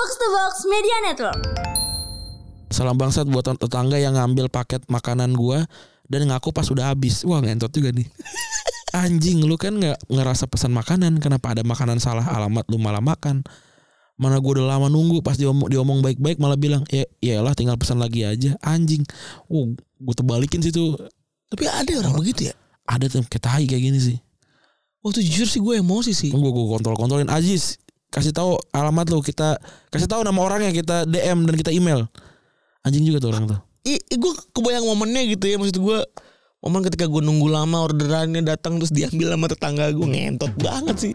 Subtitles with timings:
[0.00, 1.40] Box to Box Media Network.
[2.72, 5.68] Salam bangsat buat tetangga yang ngambil paket makanan gua
[6.08, 7.20] dan ngaku pas udah habis.
[7.20, 8.08] Wah ngentot juga nih.
[9.04, 13.44] Anjing lu kan nggak ngerasa pesan makanan kenapa ada makanan salah alamat lu malah makan.
[14.16, 18.00] Mana gua udah lama nunggu pas diomong, diomong baik-baik malah bilang ya iyalah tinggal pesan
[18.00, 19.04] lagi aja anjing.
[19.52, 19.68] Oh
[20.00, 20.96] gua terbalikin sih tuh.
[21.52, 22.56] Tapi ada orang begitu ya.
[22.88, 24.16] Ada tuh kayak tai kayak gini sih.
[25.04, 26.32] Waktu jujur sih gue emosi sih.
[26.32, 27.76] Gue gue kontrol kontrolin Aziz
[28.10, 29.56] kasih tahu alamat lu kita
[29.88, 32.10] kasih tahu nama orangnya kita DM dan kita email.
[32.82, 33.58] Anjing juga tuh orang tuh.
[33.86, 35.98] I, i gue kebayang momennya gitu ya maksud gue
[36.60, 41.12] momen ketika gue nunggu lama orderannya datang terus diambil sama tetangga gue ngentot banget sih.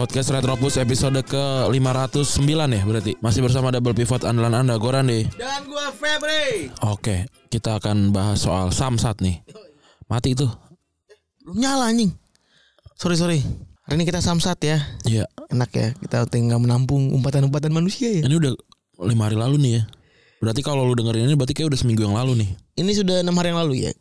[0.00, 3.20] Podcast Retropus episode ke 509 ya berarti.
[3.20, 5.28] Masih bersama double pivot andalan Anda Gorandi.
[5.36, 6.72] Dan gue Febri.
[6.88, 9.44] Oke, kita akan bahas soal Samsat nih.
[10.08, 10.48] Mati itu.
[11.44, 12.16] Lu nyala anjing.
[12.96, 13.44] Sorry sorry.
[13.84, 14.80] Hari ini kita samsat ya.
[15.04, 15.28] Iya.
[15.52, 18.24] Enak ya kita tinggal menampung umpatan-umpatan manusia ya.
[18.24, 18.56] Ini udah
[19.04, 19.82] lima hari lalu nih ya.
[20.40, 22.48] Berarti kalau lu dengerin ini berarti kayak udah seminggu yang lalu nih.
[22.80, 23.92] Ini sudah enam hari yang lalu ya.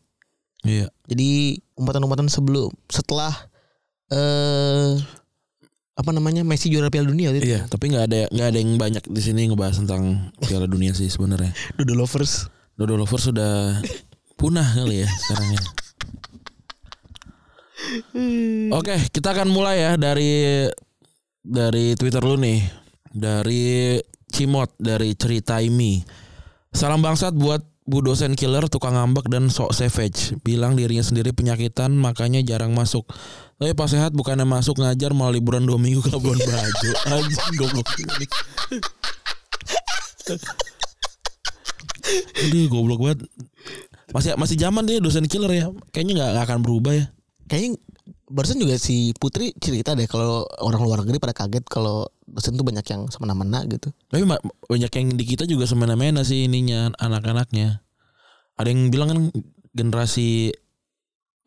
[0.64, 0.88] Iya.
[1.12, 3.36] Jadi umpatan-umpatan sebelum setelah
[4.16, 5.20] eh
[6.00, 7.44] apa namanya Messi juara Piala Dunia itu.
[7.44, 11.12] Iya, tapi nggak ada nggak ada yang banyak di sini ngebahas tentang Piala Dunia sih
[11.12, 11.52] sebenarnya.
[11.78, 12.48] Dodo lovers.
[12.80, 13.84] Dodo lovers sudah
[14.40, 15.60] punah kali ya sekarang ya.
[18.80, 20.64] Oke, kita akan mulai ya dari
[21.44, 22.64] dari Twitter lu nih.
[23.12, 24.00] Dari
[24.32, 26.00] Cimot dari Cerita Imi.
[26.72, 27.60] Salam bangsat buat
[27.90, 30.38] Bu dosen killer, tukang ngambek dan sok savage.
[30.46, 33.10] Bilang dirinya sendiri penyakitan makanya jarang masuk.
[33.58, 36.90] Tapi pas sehat bukannya masuk ngajar malah liburan dua minggu ke Labuan Bajo.
[37.18, 38.26] Anjing goblok ini.
[42.46, 43.20] Aduh goblok banget.
[44.14, 45.74] Masih masih zaman dia dosen killer ya.
[45.90, 47.06] Kayaknya nggak nggak akan berubah ya.
[47.50, 47.82] Kayaknya
[48.30, 52.64] barusan juga si Putri cerita deh kalau orang luar negeri pada kaget kalau dosen tuh
[52.64, 53.90] banyak yang semena-mena gitu.
[54.08, 54.24] Tapi
[54.70, 57.82] banyak yang di kita juga semena-mena sih ininya anak-anaknya.
[58.56, 59.20] Ada yang bilang kan
[59.74, 60.54] generasi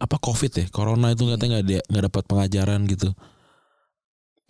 [0.03, 3.15] apa covid ya corona itu katanya nggak dia nggak dapat pengajaran gitu.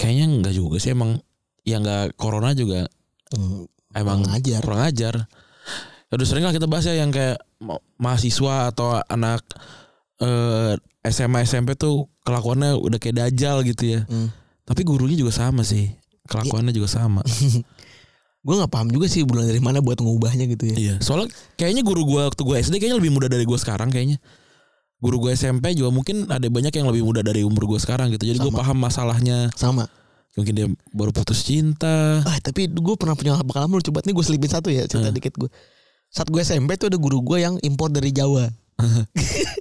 [0.01, 1.21] Kayaknya nggak juga sih emang
[1.63, 2.89] yang nggak corona juga
[3.33, 3.65] Hmm,
[3.97, 4.61] emang Kurang ajar.
[4.61, 5.15] kurang ajar.
[6.13, 9.41] Ya udah sering lah kita bahas ya yang kayak ma- mahasiswa atau anak
[10.21, 14.01] eh, SMA SMP tuh kelakuannya udah kayak dajal gitu ya.
[14.07, 14.31] Hmm.
[14.63, 15.91] Tapi gurunya juga sama sih.
[16.31, 17.23] Kelakuannya juga sama.
[18.47, 20.75] Gue nggak paham juga sih bulan dari mana buat ngubahnya gitu ya.
[20.75, 24.19] Iya, soalnya kayaknya guru gua waktu gua SD kayaknya lebih muda dari gua sekarang kayaknya.
[24.99, 28.27] Guru gua SMP juga mungkin ada banyak yang lebih muda dari umur gua sekarang gitu.
[28.27, 28.59] Jadi Sama.
[28.59, 29.47] paham masalahnya.
[29.55, 29.87] Sama.
[30.35, 32.19] Mungkin dia baru putus cinta.
[32.27, 35.15] Ah tapi gue pernah punya pengalaman lucu banget nih gue selipin satu ya cerita Hmm.
[35.15, 35.51] dikit gue.
[36.11, 38.49] Saat gue SMP tuh ada guru gue yang impor dari Jawa.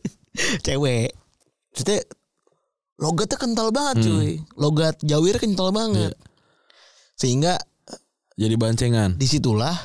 [0.65, 1.11] Cewek.
[1.71, 1.99] Maksudnya
[2.97, 4.05] logatnya kental banget Hmm.
[4.05, 4.31] cuy.
[4.55, 6.13] Logat Jawir kental banget.
[7.15, 7.57] Sehingga
[8.33, 9.15] Jadi bancengan.
[9.15, 9.75] di situlah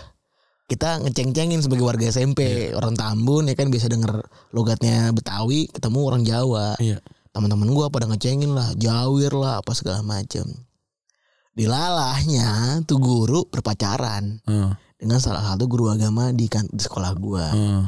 [0.67, 4.19] kita ngeceng-cengin sebagai warga SMP orang Tambun ya kan biasa denger
[4.51, 6.99] logatnya Betawi ketemu orang Jawa Iya.
[7.31, 10.43] teman-teman gua pada ngecengin lah Jawir lah apa segala macem
[11.53, 14.71] dilalahnya tuh guru berpacaran Heeh.
[14.97, 17.83] dengan salah satu guru agama di, kan, di sekolah gua heeh.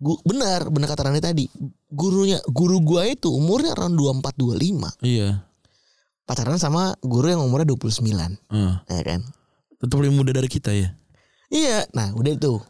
[0.00, 1.44] Gu- benar benar kata Rani tadi
[1.86, 5.44] gurunya guru gua itu umurnya around 24 25 Iya.
[6.24, 8.74] pacaran sama guru yang umurnya 29 Heeh.
[8.88, 9.20] ya kan
[9.76, 10.92] Tetap lebih muda dari kita ya.
[11.48, 12.60] Iya, nah udah tuh.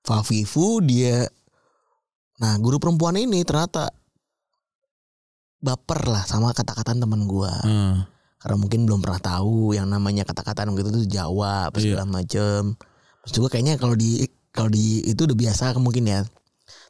[0.00, 1.28] Fafifu dia
[2.38, 3.90] Nah, guru perempuan ini ternyata
[5.58, 7.50] baper lah sama kata-kata teman gua.
[7.64, 7.94] Heeh.
[8.38, 11.98] Karena mungkin belum pernah tahu yang namanya kata-kata gitu tuh Jawa apa Iya.
[11.98, 12.78] segala macem.
[13.26, 16.20] Terus juga kayaknya kalau di kalau di itu udah biasa mungkin ya.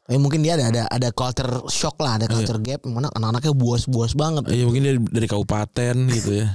[0.08, 4.16] Tapi mungkin dia ada ada ada culture shock lah, ada culture gap mana anak-anaknya buas-buas
[4.16, 4.48] banget.
[4.48, 6.48] Iya mungkin dia dari kabupaten gitu ya.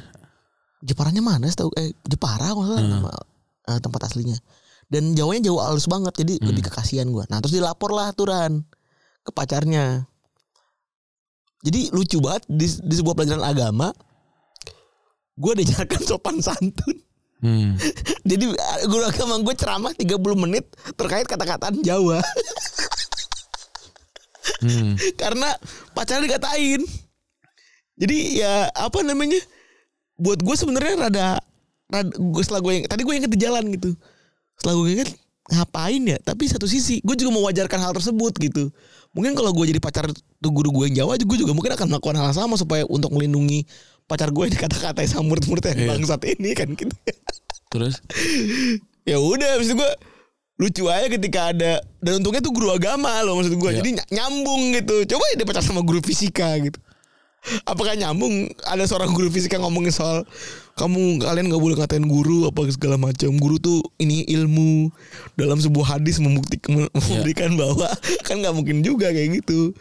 [0.81, 3.13] Jeparanya mana sih tahu eh Jepara kalau nggak salah nama
[3.69, 4.37] eh, tempat aslinya.
[4.89, 7.29] Dan Jawanya jauh halus banget jadi lebih kekasihan gua.
[7.29, 8.65] Nah, terus dilapor lah aturan
[9.21, 10.09] ke pacarnya.
[11.61, 13.93] Jadi lucu banget di, di sebuah pelajaran agama
[15.37, 16.97] gue diajarkan sopan santun.
[17.43, 17.75] Hmm.
[18.29, 18.55] Jadi
[18.87, 20.65] guru agama gue ceramah 30 menit
[20.97, 22.17] terkait kata-kataan Jawa.
[24.59, 24.93] Hmm.
[25.21, 25.49] Karena
[25.91, 26.81] pacarnya dikatain.
[27.93, 29.39] Jadi ya apa namanya?
[30.17, 31.27] Buat gue sebenarnya rada,
[31.89, 33.93] rada gue setelah gue yang tadi gue inget di jalan gitu.
[34.57, 35.09] Setelah gue inget
[35.49, 36.17] ngapain ya?
[36.21, 38.69] Tapi satu sisi gue juga mewajarkan hal tersebut gitu.
[39.13, 42.15] Mungkin kalau gue jadi pacar tuh guru gue yang Jawa, gue juga mungkin akan melakukan
[42.17, 43.65] hal yang sama supaya untuk melindungi
[44.03, 45.89] pacar gue di kata-kata yang murid-murid yang Iya.
[45.95, 46.93] bangsat ini kan gitu.
[47.69, 48.01] Terus
[49.09, 49.91] ya udah itu gue
[50.53, 53.77] lucu aja ketika ada dan untungnya tuh guru agama loh maksud gue Iya.
[53.81, 54.95] jadi ny- nyambung gitu.
[55.09, 56.77] Coba dia pacar sama guru fisika gitu.
[57.67, 58.47] Apakah nyambung?
[58.63, 60.23] Ada seorang guru fisika ngomongin soal
[60.73, 63.35] kamu kalian nggak boleh ngatain guru apa segala macam.
[63.35, 64.87] Guru tuh ini ilmu
[65.33, 66.29] dalam sebuah hadis Iya.
[66.31, 67.89] membuktikan bahwa
[68.27, 69.73] kan nggak mungkin juga kayak gitu.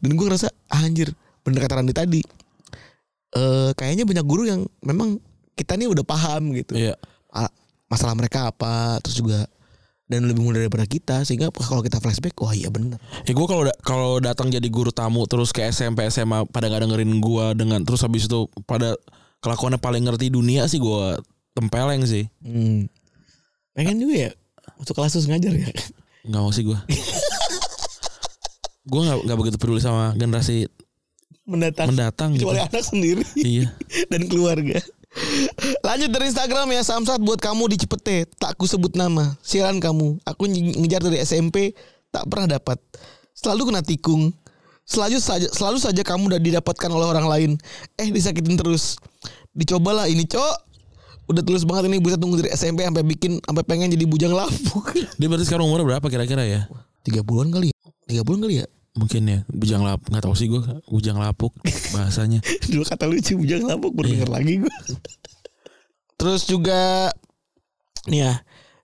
[0.00, 1.12] Dan gue ngerasa ah, anjir
[1.42, 2.22] bener kata Randi tadi.
[3.30, 5.18] Eh kayaknya banyak guru yang memang
[5.54, 6.72] kita nih udah paham gitu.
[6.72, 6.94] Iya.
[7.28, 7.52] a-
[7.86, 8.96] masalah mereka apa?
[9.02, 9.44] Terus juga
[10.10, 13.62] dan lebih muda daripada kita sehingga kalau kita flashback wah iya bener Ya gue kalau
[13.62, 17.80] da- kalau datang jadi guru tamu terus ke SMP SMA pada nggak dengerin gue dengan
[17.80, 18.98] terus habis itu pada
[19.38, 21.16] kelakuannya paling ngerti dunia sih gue
[21.52, 22.26] tempeleng sih.
[22.40, 22.90] hmm.
[23.72, 24.30] pengen juga ya
[24.76, 25.70] masuk kelas terus ngajar ya
[26.20, 26.76] Nggak mau sih gue.
[28.82, 30.66] gue nggak nggak begitu peduli sama generasi
[31.44, 32.50] mendatang mendatang gitu.
[32.50, 33.70] anak sendiri Iya.
[34.08, 34.78] dan keluarga
[35.86, 38.30] lanjut dari Instagram ya Samsat buat kamu di Cipete.
[38.38, 39.34] Tak ku sebut nama.
[39.42, 40.22] Siaran kamu.
[40.22, 41.74] Aku nge- ngejar dari SMP
[42.14, 42.78] tak pernah dapat.
[43.34, 44.30] Selalu kena tikung.
[44.86, 47.50] Selalu saja selalu saja kamu udah didapatkan oleh orang lain.
[47.98, 48.98] Eh disakitin terus.
[49.54, 50.70] Dicobalah ini cok.
[51.30, 54.90] Udah tulus banget ini bisa tunggu dari SMP sampai bikin sampai pengen jadi bujang lapuk.
[55.14, 56.66] Dia berarti sekarang umurnya berapa kira-kira ya?
[57.06, 57.76] tiga bulan kali ya.
[58.10, 58.66] Tiga bulan kali ya
[59.00, 61.56] Mungkin ya bujang lapuk nggak tahu sih gue bujang lapuk
[61.90, 62.44] bahasanya.
[62.70, 64.12] dulu kata lucu bujang lapuk baru Iya.
[64.20, 64.74] denger lagi gue
[66.14, 67.08] terus juga
[68.04, 68.32] nih ya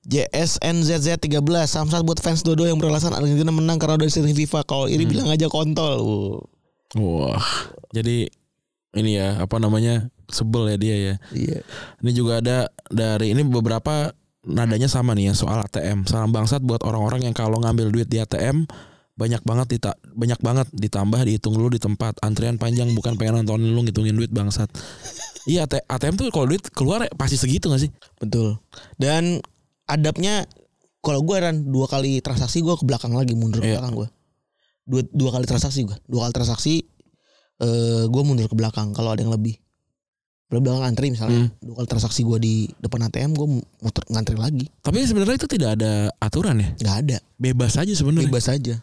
[0.07, 4.87] JSNZZ 13 Samsat buat fans Dodo yang beralasan Argentina menang karena udah sering FIFA kalau
[4.87, 5.99] iri bilang aja kontol.
[6.95, 7.43] Wah.
[7.91, 8.31] Jadi
[8.95, 11.15] ini ya apa namanya sebel ya dia ya.
[11.35, 11.59] iya
[12.01, 14.15] Ini juga ada dari ini beberapa
[14.47, 16.07] nadanya sama nih ya soal ATM.
[16.07, 18.63] Salam bangsat buat orang-orang yang kalau ngambil duit di ATM
[19.17, 23.73] banyak banget dita banyak banget ditambah dihitung dulu di tempat antrian panjang bukan pengen nontonin
[23.73, 24.69] lu ngitungin duit bangsat.
[25.47, 27.91] Iya AT- ATM tuh kalau duit keluar ya pasti segitu gak sih?
[28.17, 28.59] betul
[28.97, 29.39] dan
[29.85, 30.43] adabnya
[30.99, 33.79] kalau gue kan dua kali transaksi gue ke belakang lagi mundur ke Iya.
[33.79, 34.09] belakang gue
[34.85, 36.83] dua dua kali transaksi gue dua kali transaksi
[37.57, 39.55] eh gue mundur ke belakang kalau ada yang lebih
[40.47, 41.51] belum belakang antri misalnya Hmm.
[41.59, 43.49] dua kali transaksi gue di depan ATM gue
[43.81, 46.69] muter ngantri lagi Tapi sebenarnya itu tidak ada aturan ya.
[46.77, 48.27] nggak ada Bebas aja sebenarnya.
[48.27, 48.75] bebas aja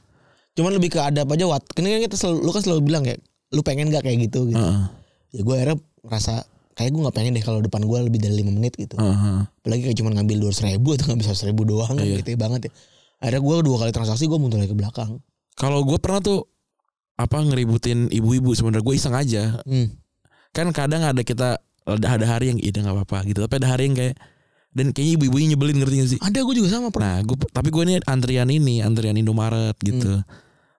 [0.53, 3.17] cuman lebih ke adab aja wat kan kan kita selalu lu kan selalu bilang ya
[3.53, 4.85] lu pengen gak kayak gitu gitu Heeh.
[5.33, 6.33] ya gue akhirnya ngerasa
[6.73, 9.45] kayak gue nggak pengen deh kalau depan gue lebih dari lima menit gitu Heeh.
[9.45, 12.21] apalagi kayak cuma ngambil dua ribu atau ngambil seratus ribu doang kan Iya.
[12.21, 12.71] gitu banget ya
[13.21, 15.21] akhirnya gue dua kali transaksi gue mundur lagi ke belakang
[15.53, 16.49] Kalau gue pernah tuh
[17.13, 19.61] apa ngeributin ibu-ibu sebenarnya gue iseng aja.
[19.61, 19.85] hmm.
[20.49, 23.45] Kan kadang ada kita ada, ada hari yang ide nggak apa-apa gitu.
[23.45, 24.17] Tapi ada hari yang kayak
[24.73, 26.19] dan kayaknya ibu-ibunya nyebelin ngerti gak sih?
[26.19, 30.21] ada gue juga sama pernah Nah, gue tapi gue ini antrian ini, antrian Indomaret gitu.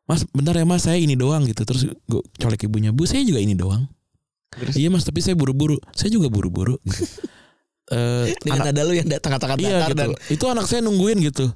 [0.05, 1.65] Mas, bentar ya Mas, saya ini doang gitu.
[1.65, 3.89] Terus gue colek ibunya, "Bu, saya juga ini doang."
[4.53, 4.75] Terus?
[4.77, 5.81] Iya Mas, tapi saya buru-buru.
[5.97, 6.77] Saya juga buru-buru.
[8.41, 9.97] dengan anak- nada lu yang datang kata-kata iya gitu.
[9.97, 11.53] dan Itu anak saya nungguin gitu.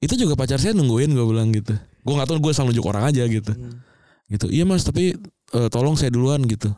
[0.00, 1.74] Itu juga pacar saya nungguin gue bilang gitu.
[2.04, 3.52] Gue nggak tahu gue asal nunjuk orang aja gitu.
[3.52, 3.82] Hmm.
[4.28, 4.46] Gitu.
[4.48, 5.16] Iya Mas, tapi
[5.52, 6.72] eh, tolong saya duluan gitu.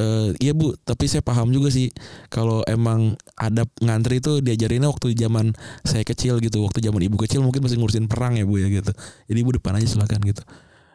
[0.00, 1.92] Eh, iya Bu, tapi saya paham juga sih
[2.32, 5.52] kalau emang ada ngantri itu diajarinnya waktu zaman
[5.84, 8.96] saya kecil gitu, waktu zaman ibu kecil mungkin masih ngurusin perang ya Bu ya gitu.
[9.28, 10.40] Jadi ibu depan aja silakan gitu.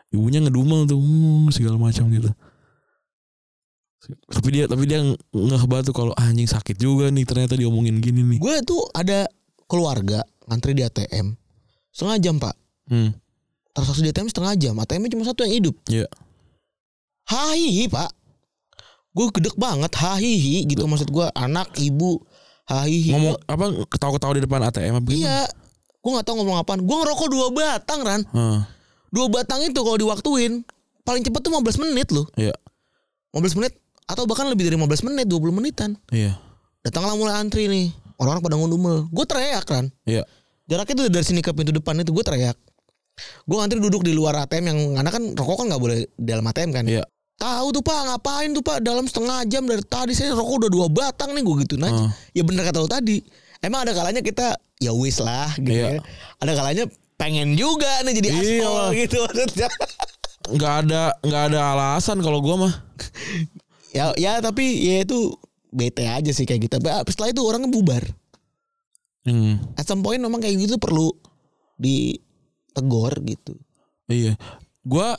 [0.09, 2.33] Ibunya ngedumel tuh "Hmm," segala macam gitu.
[4.05, 5.01] Tapi dia tapi dia
[5.33, 8.37] ngeh banget tuh kalau "Ah, anjing sakit juga nih ternyata diomongin gini nih.
[8.37, 9.25] gue tuh ada
[9.65, 11.33] keluarga ngantri di ATM
[11.89, 12.53] setengah jam pak
[12.85, 13.17] Hmm.
[13.73, 16.05] transaksi di ATM setengah jam ATM-nya cuma satu yang hidup Iya.
[17.25, 18.13] hahihi pak
[19.15, 22.19] gue gedek banget hahihi gitu maksud gue anak ibu
[22.67, 23.15] hahihi.
[23.15, 25.47] Ngomong apa ketawa-ketawa di depan ATM apa iya
[26.05, 26.83] gue nggak tahu ngomong apaan.
[26.85, 28.21] Gue ngerokok dua batang ran.
[28.29, 28.59] Heeh.
[29.09, 30.61] dua batang itu kalau diwaktuin
[31.07, 32.27] paling cepet tuh 15 menit loh.
[32.35, 32.51] Iya.
[33.31, 33.73] 15 menit
[34.05, 35.95] atau bahkan lebih dari 15 menit 20 menitan.
[36.11, 36.35] Iya.
[36.85, 37.89] datanglah mulai antri nih.
[38.21, 39.09] Orang-orang pada ngundumel.
[39.09, 40.21] Gue teriak kan Iya.
[40.69, 42.59] jaraknya tuh dari sini ke pintu depan itu gue teriak.
[43.47, 46.45] Gue ngantri duduk di luar ATM yang karena kan rokok kan nggak boleh di dalam
[46.45, 46.85] ATM kan.
[46.85, 47.07] Iya.
[47.35, 48.79] Tahu tuh pak ngapain tuh pak?
[48.79, 52.09] Dalam setengah jam dari tadi saya rokok udah dua batang nih gue gitu aja Heeh.
[52.33, 53.19] ya bener kata lo tadi.
[53.59, 55.99] Emang ada kalanya kita ya wis lah gitu Iya.
[55.99, 56.01] ya.
[56.39, 58.39] Ada kalanya pengen juga nih jadi Iya.
[58.39, 59.69] aspal gitu maksudnya.
[60.45, 62.73] Nggak ada nggak ada alasan kalau gua mah.
[63.89, 65.33] Ya ya tapi ya itu
[65.71, 66.77] bete aja sih kayak gitu.
[66.77, 68.03] Tapi setelah itu orangnya bubar.
[69.25, 71.09] Hmm, at some point memang kayak gitu perlu
[71.81, 73.57] ditegor gitu.
[74.05, 74.37] Iya.
[74.85, 75.17] Gua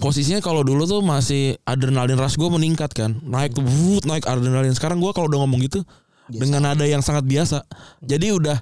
[0.00, 3.16] posisinya kalau dulu tuh masih adrenalin rush gua meningkat kan.
[3.24, 4.72] Naik tuh wuut, naik adrenalin.
[4.76, 5.80] Sekarang gua kalau udah ngomong gitu
[6.28, 7.64] dengan nada yang sangat biasa.
[8.04, 8.60] Jadi udah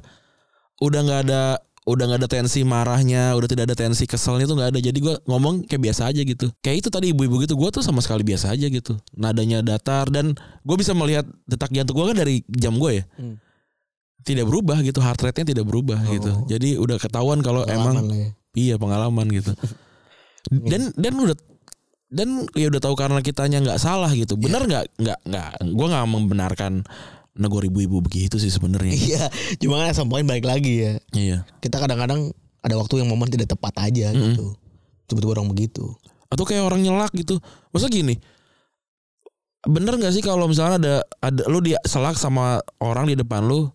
[0.80, 1.42] udah nggak ada
[1.88, 4.80] udah nggak ada tensi marahnya udah tidak ada tensi keselnya tuh nggak ada.
[4.80, 6.46] Jadi gua ngomong kayak biasa aja gitu.
[6.62, 7.58] Kayak itu tadi ibu-ibu gitu.
[7.58, 8.94] Gua tuh sama sekali biasa aja gitu.
[9.18, 13.04] Nadanya datar dan gue bisa melihat detak jantung gua kan dari jam gue ya.
[13.18, 13.36] Hmm.
[14.20, 15.00] tidak berubah gitu.
[15.00, 16.44] Heart rate-nya tidak berubah gitu.
[16.44, 18.28] Jadi udah ketahuan kalau emang ya.
[18.52, 19.56] iya pengalaman gitu
[20.48, 21.36] dan dan udah
[22.10, 22.28] dan
[22.58, 24.34] ya udah tahu karena kitanya nggak salah gitu.
[24.34, 24.84] Benar nggak?
[24.98, 25.50] Nggak nggak.
[25.76, 26.72] Gue nggak membenarkan
[27.38, 28.90] negor ibu-ibu begitu sih sebenarnya.
[28.92, 29.24] Iya,
[29.62, 30.92] cuma kan sampai balik lagi ya.
[31.14, 31.38] iya.
[31.62, 34.58] Kita kadang-kadang ada waktu yang momen tidak tepat aja gitu.
[35.06, 35.94] Tiba-tiba orang begitu.
[36.30, 37.42] atau kayak orang nyelak gitu.
[37.74, 38.14] Masa gini?
[39.66, 43.68] Bener nggak sih kalau misalnya ada ada lu dia selak sama orang di depan lu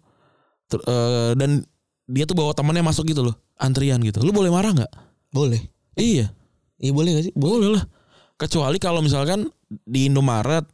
[0.65, 1.62] ter- eh, dan
[2.10, 4.24] dia tuh bawa temannya masuk gitu loh antrian gitu.
[4.24, 4.91] Lu boleh marah nggak?
[5.31, 5.62] Boleh.
[5.95, 6.31] iya
[6.77, 7.34] Iya boleh gak sih?
[7.34, 7.84] boleh lah
[8.36, 9.48] kecuali kalau misalkan
[9.82, 10.67] di Indomaret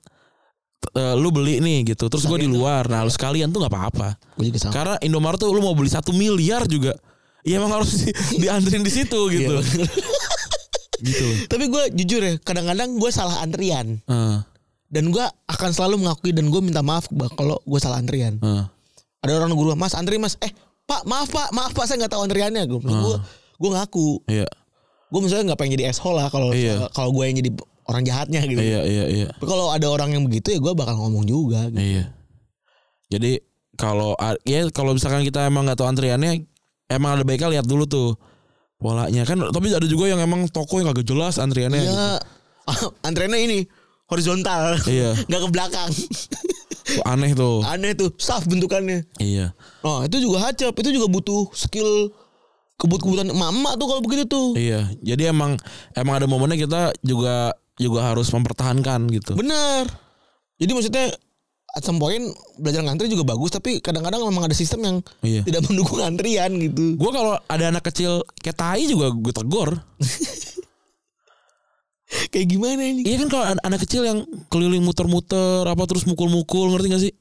[0.92, 4.18] eh, lu beli nih gitu terus gue di luar nah lu sekalian tuh nggak apa-apa
[4.72, 6.98] karena Indomaret tuh lu mau beli satu miliar juga
[7.42, 8.10] ya emang harus di,
[8.42, 9.88] diantrin di situ gitu Iya,
[11.04, 11.38] gitu loh.
[11.50, 13.98] Tapi gue jujur ya, kadang-kadang gue salah antrian.
[14.00, 14.38] Eh,
[14.86, 18.38] Dan gue akan selalu mengakui dan gue minta maaf kalau gue salah antrian.
[18.38, 18.66] eh.
[19.22, 20.38] Ada orang guru, mas antri mas.
[20.38, 20.54] Eh
[20.84, 22.66] pak maaf pak, maaf pak saya nggak tahu antriannya.
[22.66, 23.18] Gue gue
[23.58, 24.10] gue ngaku.
[24.28, 24.46] iya
[25.12, 26.88] Gue misalnya nggak pengen jadi asshole lah kalau Iya.
[26.96, 27.52] kalau gue yang jadi
[27.84, 28.62] orang jahatnya gitu.
[28.64, 31.68] iya iya iya Tapi kalau ada orang yang begitu ya gue bakal ngomong juga.
[31.68, 32.00] Gitu.
[32.00, 32.04] Iya.
[33.12, 33.32] Jadi
[33.76, 34.16] kalau
[34.48, 36.48] ya kalau misalkan kita emang nggak tahu antriannya,
[36.88, 38.16] emang ada baiknya lihat dulu tuh
[38.78, 39.36] polanya kan.
[39.52, 41.82] Tapi ada juga yang emang toko yang kagak jelas antriannya.
[41.82, 41.92] gitu.
[41.92, 42.12] Iya.
[43.08, 43.60] Antriannya ini
[44.08, 44.80] horizontal.
[44.88, 45.12] Iya.
[45.28, 45.92] nggak ke belakang.
[47.04, 47.64] Aneh tuh.
[47.64, 49.04] Aneh tuh, staff bentukannya.
[49.18, 49.52] Iya.
[49.82, 52.12] Oh itu juga hacap, itu juga butuh skill
[52.82, 54.48] kebut-kebutan emak-emak tuh kalau begitu tuh.
[54.58, 54.90] Iya.
[55.00, 55.54] Jadi emang
[55.94, 59.38] emang ada momennya kita juga juga harus mempertahankan gitu.
[59.38, 59.86] Benar.
[60.58, 61.06] Jadi maksudnya
[61.72, 62.20] at some point
[62.60, 65.42] belajar ngantri juga bagus tapi kadang-kadang memang ada sistem yang Iya.
[65.46, 66.98] tidak mendukung antrian gitu.
[66.98, 69.70] Gue kalau ada anak kecil kayak tai juga gue tegor.
[72.28, 73.08] Kayak gimana ini?
[73.08, 74.20] Iya kan kalau an- anak kecil yang
[74.52, 77.14] keliling muter-muter apa terus mukul-mukul ngerti gak sih?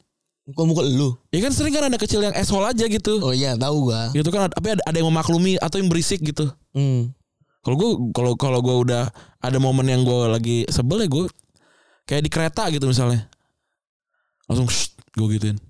[0.51, 1.11] Mukul-mukul lu.
[1.31, 3.23] Iya kan sering kan anak kecil yang asshole aja gitu.
[3.23, 4.11] Oh iya, tahu gua.
[4.11, 6.51] Gitu kan tapi ada, ada yang memaklumi atau yang berisik gitu.
[6.75, 7.15] Hmm.
[7.61, 11.29] Kalau gue kalau kalau gue udah ada momen yang gue lagi sebel ya gue
[12.09, 13.29] kayak di kereta gitu misalnya
[14.49, 14.65] langsung
[15.13, 15.61] gue gituin.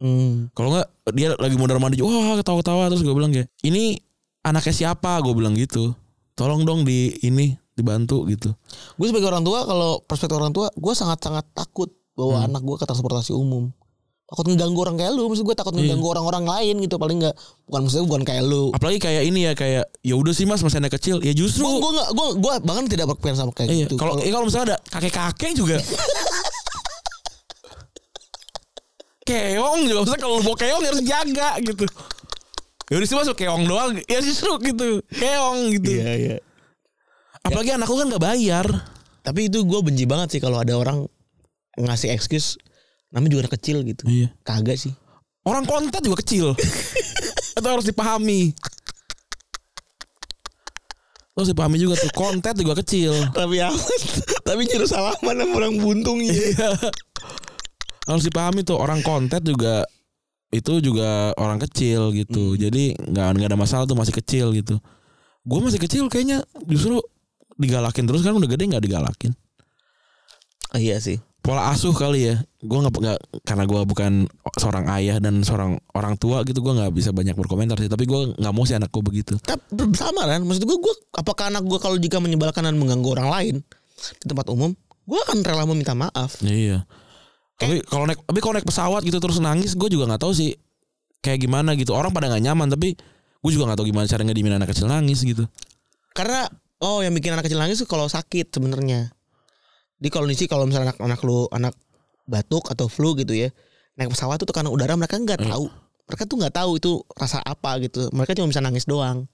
[0.00, 0.48] Hmm.
[0.56, 4.00] Kalau nggak dia lagi mondar mandir wah ketawa-ketawa terus gue bilang kayak ini
[4.40, 5.92] anaknya siapa gue bilang gitu.
[6.32, 8.52] Tolong dong di ini dibantu gitu.
[8.96, 12.84] Gue sebagai orang tua kalau perspektif orang tua, gue sangat-sangat takut bawa anak gue ke
[12.84, 13.72] transportasi umum.
[14.32, 17.36] Takut ngeganggu orang kayak lu, maksud gue takut ngeganggu orang-orang lain gitu paling nggak
[17.68, 18.72] bukan maksudnya bukan kayak lu.
[18.72, 21.68] Apalagi kayak ini ya kayak ya udah sih mas masih anak kecil ya justru.
[21.68, 24.00] Gue gue gue gue bahkan tidak berpikiran sama kayak Iya, gitu.
[24.00, 25.76] kalau eh, kalau misalnya ada kakek-kakek juga
[29.28, 31.84] keong juga maksudnya kalau lu bawa keong harus jaga gitu.
[32.88, 35.90] Ya udah sih masuk keong doang ya justru gitu keong gitu.
[35.92, 36.36] Iya iya.
[37.44, 38.66] Apalagi anakku kan nggak bayar.
[39.22, 41.06] Tapi itu gue benci banget sih kalau ada orang
[41.78, 42.56] ngasih excuse
[43.12, 44.02] namanya juga anak kecil gitu.
[44.08, 44.28] Iya.
[44.42, 44.96] Kagak sih.
[45.44, 46.56] Orang konten juga kecil.
[47.58, 48.56] Itu harus dipahami.
[51.32, 53.12] Terus dipahami juga tuh konten juga kecil.
[53.32, 54.00] Tapi amat.
[54.48, 56.32] Tapi nyuruh salaman sama orang buntung ya.
[56.32, 56.70] Iya.
[58.02, 59.86] harus dipahami tuh orang konten juga
[60.52, 62.58] itu juga orang kecil gitu.
[62.60, 64.76] Jadi nggak nggak ada masalah tuh masih kecil gitu.
[65.46, 67.00] Gue masih kecil kayaknya justru
[67.56, 69.32] digalakin terus kan udah gede nggak digalakin.
[70.72, 71.20] Oh, iya sih.
[71.42, 72.38] Pola asuh kali ya.
[72.62, 74.12] Gue nggak nggak karena gue bukan
[74.54, 76.62] seorang ayah dan seorang orang tua gitu.
[76.62, 77.90] Gue nggak bisa banyak berkomentar sih.
[77.90, 79.34] Tapi gue nggak mau sih anak gue begitu.
[79.42, 80.46] Tapi sama kan.
[80.46, 83.54] Maksud gue, gue apakah anak gue kalau jika menyebalkan dan mengganggu orang lain
[84.22, 84.70] di tempat umum,
[85.02, 86.38] gue akan rela meminta maaf.
[86.46, 86.86] Iya.
[87.58, 90.54] Tapi kalau naik tapi kalau naik pesawat gitu terus nangis gue juga nggak tahu sih
[91.26, 91.90] kayak gimana gitu.
[91.90, 92.94] Orang pada nggak nyaman tapi
[93.42, 95.42] gue juga nggak tahu gimana cara ngedimin anak kecil nangis gitu.
[96.14, 96.46] Karena
[96.78, 99.10] oh yang bikin anak kecil nangis kalau sakit sebenarnya.
[100.02, 101.74] Di kondisi kalau misalnya anak anak lu anak
[102.26, 103.54] batuk atau flu gitu ya,
[103.94, 105.70] naik pesawat tuh tekanan udara mereka nggak tahu.
[106.10, 108.10] Mereka tuh nggak tahu itu rasa apa gitu.
[108.10, 109.30] Mereka cuma bisa nangis doang.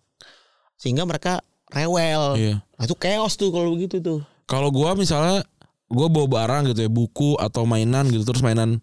[0.77, 1.41] Sehingga mereka
[1.73, 2.37] rewel.
[2.37, 2.55] Iya.
[2.77, 4.21] Nah, itu chaos tuh kalau begitu tuh.
[4.45, 5.41] Kalau gue misalnya
[5.89, 8.77] gue bawa barang gitu ya buku atau mainan gitu terus mainan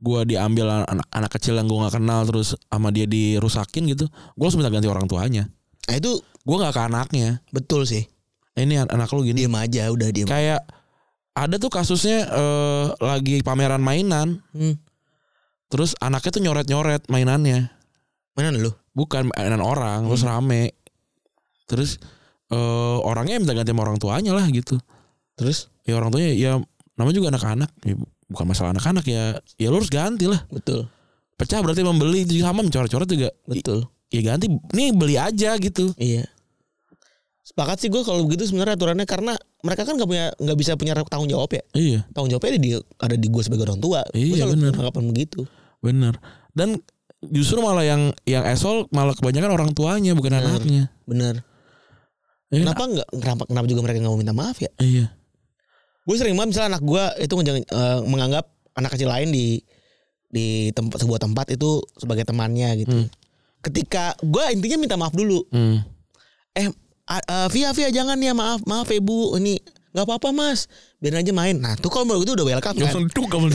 [0.00, 4.44] gue diambil anak, anak kecil yang gue nggak kenal terus sama dia dirusakin gitu gue
[4.44, 5.52] langsung minta ganti orang tuanya
[5.88, 8.08] Nah itu gue nggak ke anaknya betul sih.
[8.56, 10.24] Ini an- anak lu gini Diem aja udah diem.
[10.24, 10.64] kayak
[11.36, 14.80] ada tuh kasusnya eh, lagi pameran mainan Hmm.
[15.68, 17.68] terus anaknya tuh nyoret nyoret mainannya
[18.32, 18.72] Mana lu?
[18.92, 20.72] bukan mainan orang terus rame
[21.68, 22.00] terus
[22.48, 24.80] eh, orangnya minta ganti sama orang tuanya lah gitu
[25.36, 25.68] Terus?
[25.84, 26.56] ya orang tuanya ya
[26.96, 27.94] namanya juga anak-anak ya,
[28.26, 30.88] bukan masalah anak-anak ya ya lu harus ganti lah Betul.
[31.36, 33.84] pecah berarti membeli juga sama mencoret-coret juga Betul.
[34.08, 36.24] ya ganti nih beli aja gitu Iya.
[37.46, 40.98] Sepakat sih gue kalau begitu sebenarnya aturannya karena mereka kan nggak punya nggak bisa punya
[41.06, 41.62] tanggung jawab ya.
[41.78, 44.02] iya Tanggung jawabnya ada di ada di gue sebagai orang tua.
[44.10, 44.70] Iya, selalu bener.
[44.74, 45.40] beranggapan begitu.
[45.76, 46.18] bener
[46.56, 46.80] dan
[47.30, 50.48] justru malah yang yang esol malah kebanyakan orang tuanya bukan Bener.
[50.48, 50.82] anaknya.
[51.08, 51.34] Bener.
[52.52, 52.62] Ya?
[52.62, 54.70] Kenapa enggak kenapa, kenapa juga mereka nggak mau minta maaf ya?
[54.78, 55.12] Iya.
[56.06, 58.44] Gue sering banget misalnya anak gue itu eh, menganggap
[58.78, 59.60] anak kecil lain di
[60.26, 62.96] di tempat sebuah tempat itu sebagai temannya gitu.
[63.04, 63.08] Hmm.
[63.62, 65.42] Ketika gue intinya minta maaf dulu.
[65.50, 65.82] Hmm.
[66.56, 66.70] Eh,
[67.10, 69.58] eh, Via Via jangan ya maaf maaf ya bu ini
[69.96, 70.68] nggak apa-apa mas
[71.00, 71.56] biarin aja main.
[71.56, 72.84] Nah tuh kalau menurut gue itu udah welcome kan.
[72.84, 73.46] Langsung tuh kamu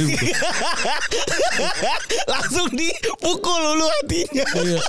[2.34, 4.46] Langsung dipukul dulu hatinya.
[4.58, 4.80] Iya.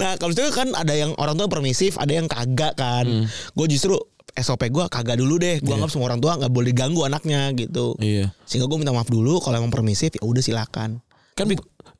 [0.00, 3.04] Nah kalau itu kan ada yang orang tua permisif, ada yang kagak kan.
[3.04, 3.24] Hmm.
[3.52, 3.96] Gue justru
[4.34, 5.60] SOP gue kagak dulu deh.
[5.60, 7.92] Gue anggap semua orang tua nggak boleh diganggu anaknya gitu.
[8.00, 8.32] Iya.
[8.48, 9.36] Sehingga gue minta maaf dulu.
[9.44, 11.04] Kalau emang permisif ya udah silakan.
[11.36, 11.52] Kan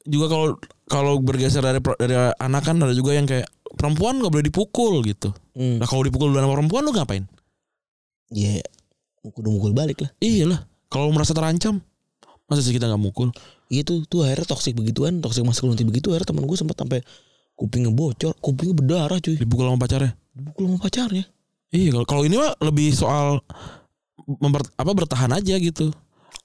[0.04, 0.46] juga kalau
[0.88, 5.30] kalau bergeser dari dari anak kan ada juga yang kayak perempuan nggak boleh dipukul gitu.
[5.54, 5.78] Hmm.
[5.78, 7.24] Nah kalau dipukul duluan sama perempuan lu ngapain?
[8.32, 8.62] Ya
[9.20, 10.10] kudu mukul balik lah.
[10.20, 10.60] Iya lah.
[10.92, 11.80] Kalau merasa terancam,
[12.46, 13.32] masa sih kita nggak mukul?
[13.72, 16.12] Itu tuh akhirnya toxic begituan, toxic masculinity begitu.
[16.12, 17.00] Akhirnya teman gue sempat sampai
[17.54, 19.38] kupingnya bocor, kupingnya berdarah cuy.
[19.38, 20.12] Dipukul sama pacarnya?
[20.34, 21.24] Dipukul sama pacarnya.
[21.74, 23.42] Iya kalau kalau ini mah lebih soal
[24.38, 25.90] memper, apa bertahan aja gitu.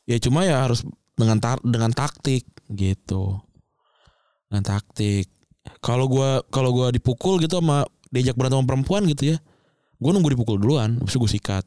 [0.09, 0.81] Ya cuma ya harus
[1.13, 3.37] dengan tar, dengan taktik gitu.
[4.49, 5.29] Dengan taktik.
[5.79, 9.37] Kalau gua kalau gua dipukul gitu sama diajak berantem sama perempuan gitu ya.
[10.01, 11.63] Gua nunggu dipukul duluan, habis gua sikat.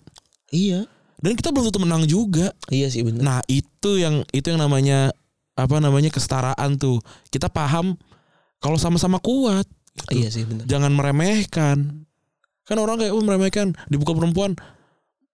[0.50, 0.84] Iya.
[1.22, 2.50] Dan kita belum tentu menang juga.
[2.66, 3.22] Iya sih bener.
[3.22, 5.14] Nah, itu yang itu yang namanya
[5.54, 6.98] apa namanya kesetaraan tuh.
[7.30, 7.94] Kita paham
[8.58, 9.64] kalau sama-sama kuat.
[10.08, 10.18] gitu.
[10.18, 10.66] iya sih bener.
[10.66, 12.08] Jangan meremehkan.
[12.66, 14.56] Kan orang kayak oh, meremehkan dipukul perempuan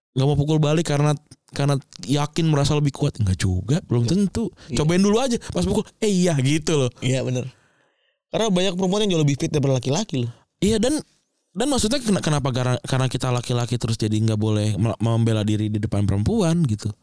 [0.09, 1.13] nggak mau pukul balik karena
[1.53, 4.81] karena yakin merasa lebih kuat enggak juga belum tentu Iya.
[4.81, 7.45] cobain dulu aja pas pukul eh iya gitu loh Iya bener.
[8.29, 10.31] Karena banyak perempuan yang jauh lebih fit daripada laki-laki loh.
[10.59, 11.01] iya dan
[11.49, 16.05] dan maksudnya ken- kenapa karena kita laki-laki terus jadi nggak boleh membela diri di depan
[16.05, 16.93] perempuan gitu?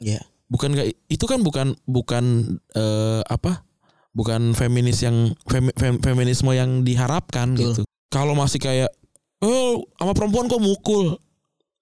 [0.00, 0.24] Iya.
[0.48, 2.24] bukan nggak itu kan bukan bukan
[2.72, 3.64] eh, apa?
[4.12, 7.64] Bukan feminis yang femi- fem- feminisme yang diharapkan Betul.
[7.64, 7.82] gitu.
[8.08, 8.92] Kalau masih kayak
[9.40, 11.16] oh sama perempuan kok mukul.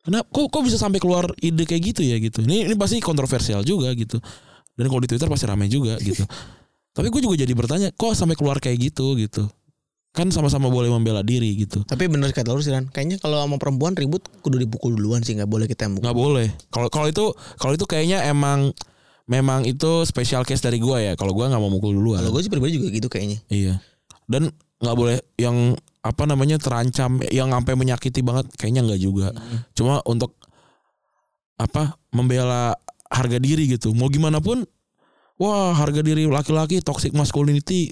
[0.00, 2.42] Kenapa kok kok bisa sampai keluar ide kayak gitu ya gitu?
[2.42, 4.18] Ini ini pasti kontroversial juga gitu.
[4.74, 6.22] Dan kalau di twitter pasti ramai juga gitu
[7.00, 9.48] tapi gue juga jadi bertanya kok sampai keluar kayak gitu gitu?
[10.12, 11.80] Kan sama-sama boleh membela diri gitu.
[11.88, 12.74] Tapi bener kata lu sih.
[12.92, 16.04] Kayaknya kalau sama perempuan ribut kudu dipukul duluan sih nggak boleh kita yang mukul.
[16.04, 16.46] nggak boleh.
[16.68, 17.24] Kalau kalau itu
[17.56, 18.74] kalau itu kayaknya emang
[19.24, 21.16] memang itu special case dari gua ya.
[21.16, 22.20] Kalau gua nggak mau mukul duluan.
[22.20, 23.38] Kalau gue sih pribadi juga gitu kayaknya.
[23.48, 23.78] iya.
[24.28, 29.30] Dan nggak boleh yang apa namanya terancam yang sampai menyakiti banget kayaknya nggak juga.
[29.78, 30.34] Cuma untuk
[31.54, 32.74] apa membela
[33.06, 33.94] harga diri gitu.
[33.94, 34.66] Mau gimana pun
[35.40, 37.88] wah harga diri laki-laki toxic masculinity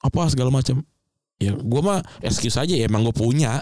[0.00, 0.80] apa segala macam.
[1.36, 3.60] Ya gua mah excuse aja ya emang gue punya.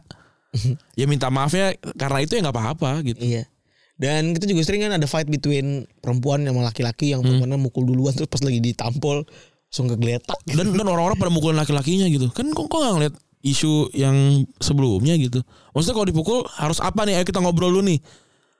[0.94, 3.18] Ya minta maafnya karena itu ya nggak apa-apa gitu.
[3.18, 3.50] Iya.
[3.98, 8.14] Dan kita juga sering kan ada fight between perempuan sama laki-laki yang perempuannya mukul duluan
[8.14, 10.38] terus pas lagi ditampol langsung kegeletak.
[10.46, 12.30] dan dan orang-orang pada mukulin laki-lakinya gitu.
[12.30, 15.42] Kan kok kok nggak ngeliat isu yang sebelumnya gitu?
[15.74, 17.18] Maksudnya kalau dipukul harus apa nih?
[17.18, 17.98] Ayo kita ngobrol dulu nih.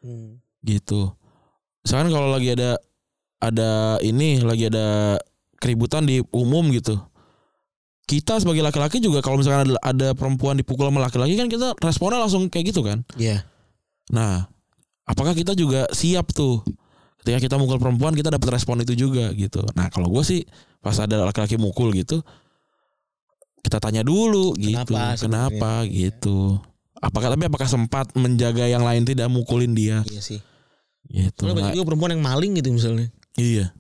[0.03, 0.43] Hmm.
[0.67, 1.15] gitu.
[1.87, 2.77] Misalkan kalau lagi ada
[3.45, 5.21] ada ini lagi ada
[5.61, 6.97] keributan di umum gitu.
[8.05, 12.21] Kita sebagai laki-laki juga kalau misalkan ada, ada perempuan dipukul sama laki-laki kan kita responnya
[12.21, 13.05] langsung kayak gitu kan.
[13.17, 13.45] Iya.
[14.13, 14.45] nah
[15.09, 16.61] apakah kita juga siap tuh?
[17.25, 19.65] Ketika kita mukul perempuan kita dapat respon itu juga gitu.
[19.73, 20.45] Nah kalau gue sih
[20.85, 22.21] pas ada laki-laki mukul gitu
[23.65, 24.77] kita tanya dulu gitu.
[24.77, 26.61] Kenapa kenapa, gitu?
[27.01, 30.05] Apakah tapi apakah sempat menjaga yang lain tidak mukulin dia?
[30.05, 30.41] Iya sih.
[31.09, 31.49] gitu.
[31.49, 33.09] Soalnya banyak Nggak- juga perempuan yang maling gitu misalnya.
[33.37, 33.71] Iya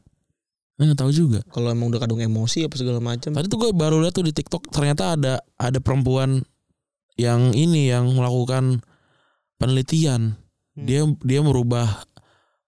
[0.74, 3.30] Nah, tahu juga Kalau emang udah kadung emosi apa segala macam.
[3.30, 6.42] tadi tuh gue baru lihat tuh di TikTok ternyata ada ada perempuan
[7.14, 8.82] yang ini yang melakukan
[9.56, 10.34] penelitian
[10.74, 10.90] Hmm.
[10.90, 11.86] dia dia merubah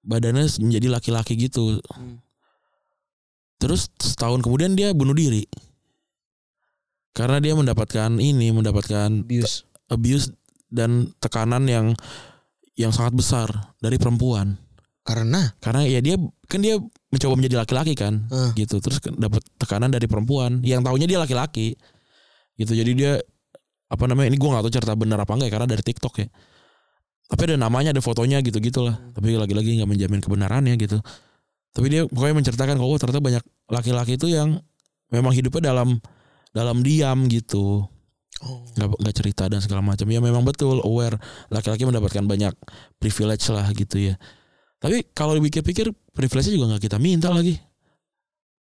[0.07, 2.22] badannya menjadi laki-laki gitu Hmm.
[3.59, 5.42] terus setahun kemudian dia bunuh diri
[7.11, 9.66] karena dia mendapatkan ini mendapatkan Abuse.
[9.90, 10.31] abuse
[10.70, 11.87] dan tekanan yang
[12.79, 13.49] yang sangat besar
[13.83, 14.55] dari perempuan
[15.07, 15.55] Karena?
[15.62, 16.19] Karena ya dia
[16.51, 16.83] kan dia
[17.14, 18.51] mencoba menjadi laki-laki kan Eh.
[18.59, 18.83] gitu.
[18.83, 20.59] Terus dapat tekanan dari perempuan.
[20.66, 21.79] Yang taunya dia laki-laki
[22.59, 22.75] gitu.
[22.75, 23.23] Jadi dia
[23.87, 26.29] apa namanya ini gua nggak tahu cerita benar apa enggak ya, karena dari TikTok ya.
[27.31, 28.99] Tapi ada namanya ada fotonya gitu gitulah.
[29.14, 30.99] Tapi lagi-lagi nggak menjamin kebenarannya gitu.
[31.71, 34.59] Tapi dia pokoknya menceritakan kalau oh, ternyata banyak laki-laki itu yang
[35.14, 36.03] memang hidupnya dalam
[36.51, 37.87] dalam diam gitu.
[38.42, 40.11] Oh, nggak nggak cerita dan segala macam.
[40.11, 41.14] Ya memang betul aware.
[41.55, 42.59] Laki-laki mendapatkan banyak
[42.99, 44.19] privilege lah gitu ya
[44.80, 47.56] tapi kalau dipikir-pikir privilege juga nggak kita minta lagi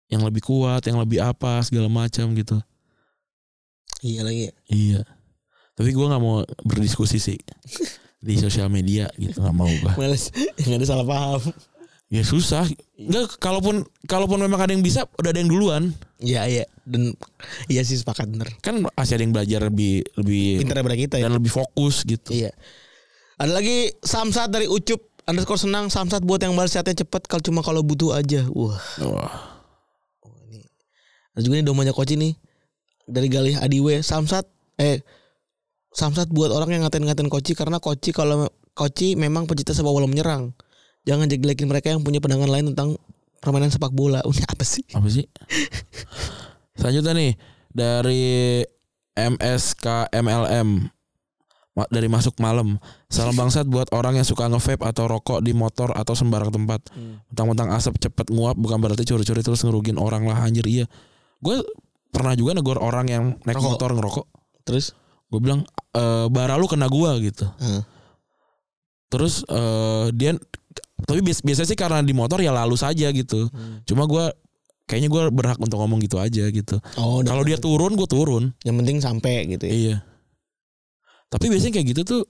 [0.07, 2.57] yang lebih kuat yang lebih apa segala macam gitu
[4.05, 4.53] iya lagi ya.
[4.71, 5.01] iya
[5.77, 7.38] tapi gua nggak mau berdiskusi sih
[8.27, 10.33] di sosial media gitu nggak mau gua Males.
[10.57, 11.41] Yang ada salah paham.
[12.07, 12.63] Ya susah.
[12.95, 15.91] Enggak kalaupun kalaupun memang ada yang bisa udah ada yang duluan.
[16.23, 17.12] Iya iya dan
[17.67, 18.47] iya sih sepakat bener.
[18.63, 21.27] Kan masih ada yang belajar lebih lebih Pintar daripada kita ya.
[21.27, 22.31] dan lebih fokus gitu.
[22.31, 22.55] Iya.
[23.38, 27.60] Ada lagi Samsat dari Ucup underscore senang Samsat buat yang balas chatnya cepet kalau cuma
[27.62, 28.48] kalau butuh aja.
[28.56, 28.80] Wah.
[29.04, 29.60] Wah.
[31.38, 32.34] Ada juga nih domanya Koci nih
[33.06, 34.50] dari Galih Adiwe Samsat
[34.82, 35.06] eh
[35.94, 40.54] Samsat buat orang yang ngatain-ngatain Koci karena Koci kalau Koci memang pecinta sepak bola menyerang.
[41.06, 42.98] Jangan jelekin mereka yang punya pandangan lain tentang
[43.42, 44.26] permainan sepak bola.
[44.28, 44.84] Ini apa sih?
[44.98, 45.26] Apa sih?
[46.80, 47.32] Selanjutnya nih
[47.70, 48.62] dari
[49.18, 50.96] MSK MLM Ma-
[51.88, 52.82] dari masuk malam.
[53.06, 56.82] Salam bangsat buat orang yang suka nge-vape atau rokok di motor atau sembarang tempat.
[57.30, 60.90] Mentang-mentang asap cepet nguap bukan berarti curi-curi terus ngerugin orang lah anjir iya.
[61.38, 61.62] Gue
[62.10, 63.70] pernah juga negor orang yang naik Rokok.
[63.78, 64.26] motor ngerokok.
[64.66, 64.98] Terus?
[65.30, 65.62] Gue bilang
[65.94, 67.46] e, bara lu kena gua gitu.
[67.62, 67.84] Heeh.
[69.08, 70.36] Terus eh, dia
[71.06, 73.48] tapi bias- biasanya sih karena di motor ya lalu saja gitu.
[73.54, 73.80] Hmm.
[73.88, 74.34] Cuma gua
[74.84, 76.80] kayaknya gua berhak untuk ngomong gitu aja gitu.
[76.98, 78.52] Oh, Kalau dia turun, gue turun.
[78.63, 79.72] yang penting sampai gitu ya.
[79.72, 79.96] Iya.
[81.28, 82.24] Tapi biasanya kayak gitu tuh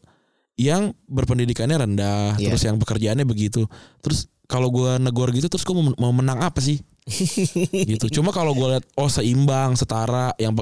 [0.58, 2.50] yang berpendidikannya rendah, Iya.
[2.50, 3.70] terus yang pekerjaannya begitu.
[4.02, 6.82] Terus kalau gua negor gitu, terus gue mau, menang apa sih?
[7.94, 8.10] gitu.
[8.10, 10.58] Cuma kalau gue lihat oh seimbang, setara, yang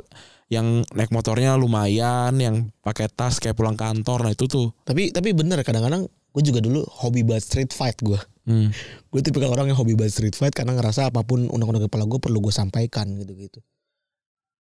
[0.52, 4.76] yang naik motornya lumayan, yang pakai tas kayak pulang kantor, nah itu tuh.
[4.84, 8.20] Tapi tapi bener kadang-kadang gue juga dulu hobi banget street fight gue.
[8.46, 8.70] Hmm.
[9.10, 12.20] Gue tipikal orang yang hobi banget street fight karena ngerasa apa pun undang-undang kepala gue
[12.20, 13.64] perlu gue sampaikan gitu-gitu.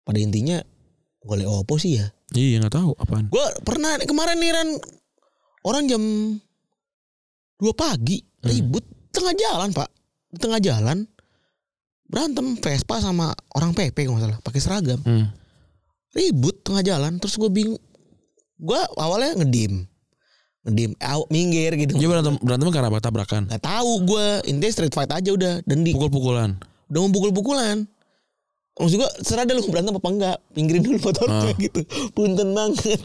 [0.03, 0.57] Pada intinya
[1.19, 2.07] gue opo sih ya.
[2.31, 3.27] Iya nggak tahu apaan.
[3.27, 4.69] Gue pernah kemarin nih Ran.
[5.61, 6.01] Orang jam
[7.57, 8.47] 2 pagi Hmm.
[8.47, 8.85] ribut.
[9.11, 9.89] Tengah jalan pak.
[10.29, 11.03] Di tengah jalan.
[12.05, 14.39] Berantem Vespa sama orang PP kalau nggak salah.
[14.39, 14.99] Pakai seragam.
[15.03, 15.27] Hmm.
[16.09, 17.19] ribut tengah jalan.
[17.19, 17.81] Terus gue bingung.
[18.55, 19.85] Gue awalnya ngedim.
[20.59, 21.95] Ngedim Aw, minggir gitu.
[21.95, 22.99] Dia berantem berantem karena apa?
[22.99, 26.57] Tabrakan, nggak tahu gue intinya street fight aja udah dan di pukul-pukulan.
[26.87, 27.87] udah mau pukul-pukulan
[28.79, 30.37] maksud gue serah deh lu berantem apa enggak?
[30.49, 31.55] Pinggirin dulu motornya Ah.
[31.55, 31.81] gitu.
[32.11, 32.97] Punten banget.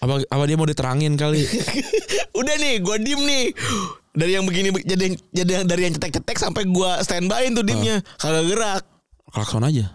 [0.00, 1.44] Apa apa dia mau diterangin kali?
[2.38, 3.44] udah nih gue diem nih.
[4.10, 8.44] Dari yang begini jadi jadi yang- dari yang cetek-cetek sampai gue standby tuh dimnya kagak
[8.46, 8.82] gerak.
[9.28, 9.92] Klakson aja.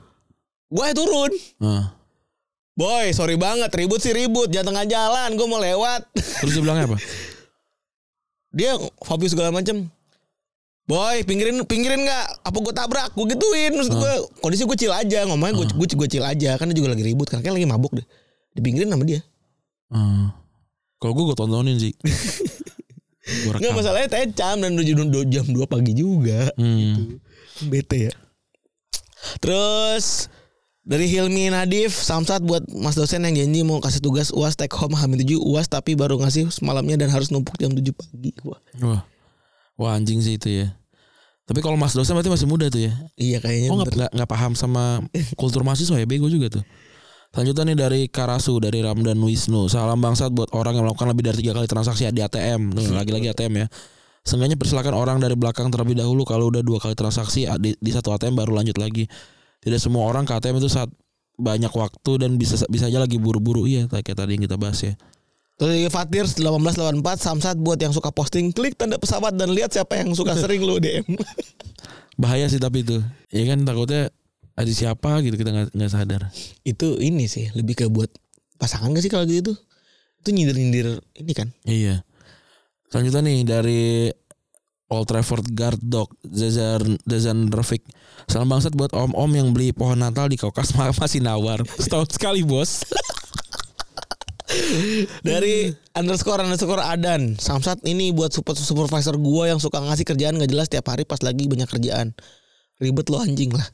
[0.67, 1.31] gue turun.
[1.57, 1.97] Nah.
[2.73, 3.67] boy sorry banget.
[3.69, 4.47] Ribut sih ribut.
[4.47, 6.05] Jangan tengah jalan gue mau lewat.
[6.13, 6.97] Terus dia bilangnya apa?
[8.57, 9.85] dia fokus segala macem
[10.87, 12.47] Boy, pinggirin pinggirin nggak?
[12.47, 13.11] Apa gue tabrak?
[13.11, 13.75] Gue gituin.
[13.75, 16.95] Maksud gue kondisi gue chill aja ngomongnya gue gue gue chill aja kan dia juga
[16.95, 18.07] lagi ribut kan kayak lagi mabuk deh.
[18.55, 19.19] Dipinggirin sama dia.
[19.91, 20.31] Hmm.
[20.97, 21.91] Kalau gue gue tontonin sih.
[23.27, 23.75] Gua Nggak rekam.
[23.75, 26.47] masalahnya tecam dan udah jam- jam 2 pagi juga.
[26.55, 27.19] Hmm.
[27.67, 28.13] Bete ya.
[29.43, 30.31] Terus
[30.81, 34.95] dari Hilmi Nadif Samsat buat Mas dosen yang janji mau kasih tugas UAS take home
[34.95, 38.31] Hamil 7 UAS tapi baru ngasih semalamnya dan harus numpuk jam 7 pagi.
[38.41, 38.59] Wah.
[38.79, 39.01] Wah.
[39.77, 40.73] Wah anjing sih itu ya.
[41.47, 42.93] Tapi kalau Mas dosen berarti masih muda tuh ya.
[43.15, 43.69] Iya kayaknya.
[43.71, 44.99] Oh nggak nggak paham sama
[45.39, 46.63] kultur mahasiswa ya bego juga tuh.
[47.31, 49.69] Selanjutnya nih dari Karasu dari Ramdan Wisnu.
[49.71, 52.73] Salam bangsat buat orang yang melakukan lebih dari tiga kali transaksi di ATM.
[52.73, 53.67] Tuh, lagi-lagi ATM ya.
[54.27, 58.11] Seenggaknya persilakan orang dari belakang terlebih dahulu kalau udah dua kali transaksi di, di satu
[58.11, 59.07] ATM baru lanjut lagi.
[59.63, 60.91] Tidak semua orang ke ATM itu saat
[61.37, 64.97] banyak waktu dan bisa bisa aja lagi buru-buru iya kayak tadi yang kita bahas ya.
[65.57, 70.13] Dari Fatir 1884 Samsat buat yang suka posting klik tanda pesawat dan lihat siapa yang
[70.13, 71.17] suka sering lu DM.
[72.13, 73.01] Bahaya sih tapi itu.
[73.27, 74.13] Ya kan takutnya
[74.53, 76.29] ada siapa gitu kita nggak sadar.
[76.61, 78.09] itu ini sih lebih ke buat
[78.57, 79.53] pasangan gak sih kalau gitu
[80.17, 82.01] itu nyindir-nyindir ini kan Iya.
[82.87, 83.83] Selanjutnya nih dari
[84.87, 87.85] Old Trafford Guard Dog Zazan Zazan Rafik.
[88.25, 91.61] Salam bangsat buat om-om yang beli pohon Natal di Kokas ma- masih nawar.
[91.67, 92.81] Setahun sekali bos.
[95.27, 97.35] dari underscore underscore Adan.
[97.39, 101.19] Samsat ini buat super supervisor gua yang suka ngasih kerjaan gak jelas tiap hari pas
[101.23, 102.13] lagi banyak kerjaan.
[102.77, 103.67] Ribet lo anjing lah.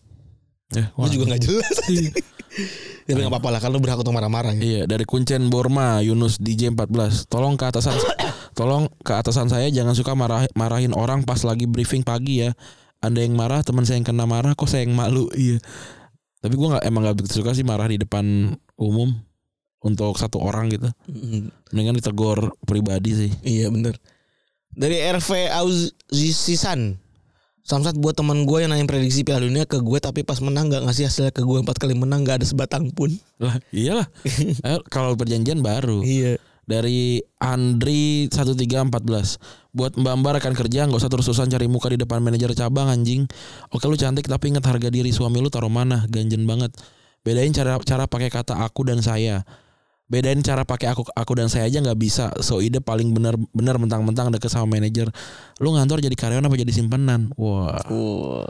[0.73, 1.09] Ya, lu wah.
[1.11, 1.75] juga gak jelas
[3.09, 4.61] ya nggak apa-apa lah kan lu berhak untuk marah-marah ya.
[4.61, 7.93] Iya dari Kuncen Borma Yunus DJ 14 Tolong ke atasan
[8.57, 12.53] Tolong ke atasan saya Jangan suka marah, marahin orang Pas lagi briefing pagi ya.
[13.01, 15.27] Anda yang marah Teman saya yang kena marah Kok saya yang malu?
[15.33, 15.59] Iya.
[16.41, 19.13] Tapi gue gak, emang gak begitu suka sih Marah di depan umum
[19.83, 20.87] Untuk satu orang gitu.
[21.11, 23.31] Mm, Mendingan ditegur pribadi sih.
[23.43, 23.99] Iya bener.
[24.73, 26.97] Dari RV Auzisan.
[27.63, 30.83] Samsat buat teman gue yang nanya prediksi Piala Dunia ke gue tapi pas menang gak
[30.83, 33.11] ngasih hasilnya ke gue empat kali menang gak ada sebatang pun.
[33.39, 34.07] Lah iyalah.
[34.67, 36.03] Ayo, Kalau perjanjian baru.
[36.03, 36.39] Iya.
[36.63, 39.03] Dari Andri 1314
[39.73, 43.25] Buat mbak mbak rekan kerja nggak usah terus-terusan cari muka di depan manajer cabang anjing.
[43.73, 46.05] Oke lu cantik tapi ingat harga diri suami lu taruh mana?
[46.13, 46.77] Ganjen banget.
[47.25, 49.41] Bedain cara cara pakai kata aku dan saya
[50.11, 53.75] bedain cara pakai aku aku dan saya aja nggak bisa so ide paling bener bener
[53.79, 55.07] mentang-mentang deket sama manajer
[55.63, 58.45] lu ngantor jadi karyawan apa jadi simpenan wah Wah,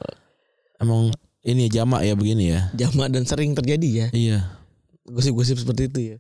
[0.82, 1.14] emang
[1.46, 4.08] ini ya jamak ya begini ya jamak dan sering terjadi ya.
[4.12, 4.40] iya
[5.04, 6.18] Gosip-gosip seperti itu ya.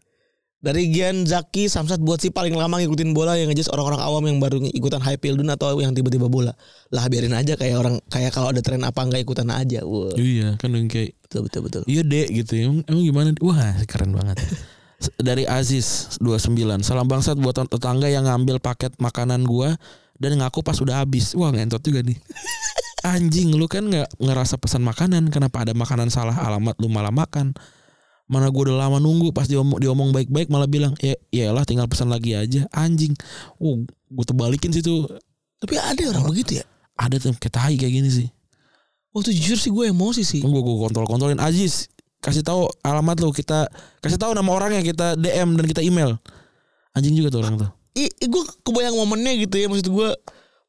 [0.63, 4.39] Dari Gian Zaki Samsat buat si paling lama ngikutin bola yang ngejudge orang-orang awam yang
[4.39, 6.55] baru ikutan high pildun atau yang tiba-tiba bola.
[6.87, 9.83] Lah biarin aja kayak orang kayak kalau ada tren apa nggak ikutan aja.
[9.83, 11.81] Wah, iya kan kayak betul betul betul.
[11.89, 14.37] iya dek gitu emang, emang gimana wah keren banget
[15.19, 19.75] dari Aziz 29 salam bangsat buat tetangga yang ngambil paket makanan gua
[20.19, 21.33] dan ngaku pas udah habis.
[21.33, 22.15] Wah ngentot juga nih.
[23.15, 25.27] Anjing lu kan nggak ngerasa pesan makanan.
[25.33, 27.51] Kenapa ada makanan salah alamat lu malah makan?
[28.31, 32.07] Mana gua udah lama nunggu pas diomong diomong baik-baik malah bilang ya iyalah tinggal pesan
[32.07, 32.63] lagi aja.
[32.71, 33.11] Anjing.
[33.59, 35.07] Oh gua terbalikin sih tuh
[35.59, 36.65] Tapi ada orang begitu ya.
[36.99, 38.27] ada tuh kayak tai kayak gini sih.
[39.13, 40.41] Waktu jujur sih gue emosi sih.
[40.41, 41.92] Gue gue kontrol kontrolin Aziz
[42.23, 43.67] kasih tahu alamat lu kita
[43.99, 46.15] kasih tahu nama orangnya kita DM dan kita email.
[46.95, 47.69] Anjing juga tuh orang tuh.
[47.93, 50.09] I, i gue kebayang momennya gitu ya maksud gue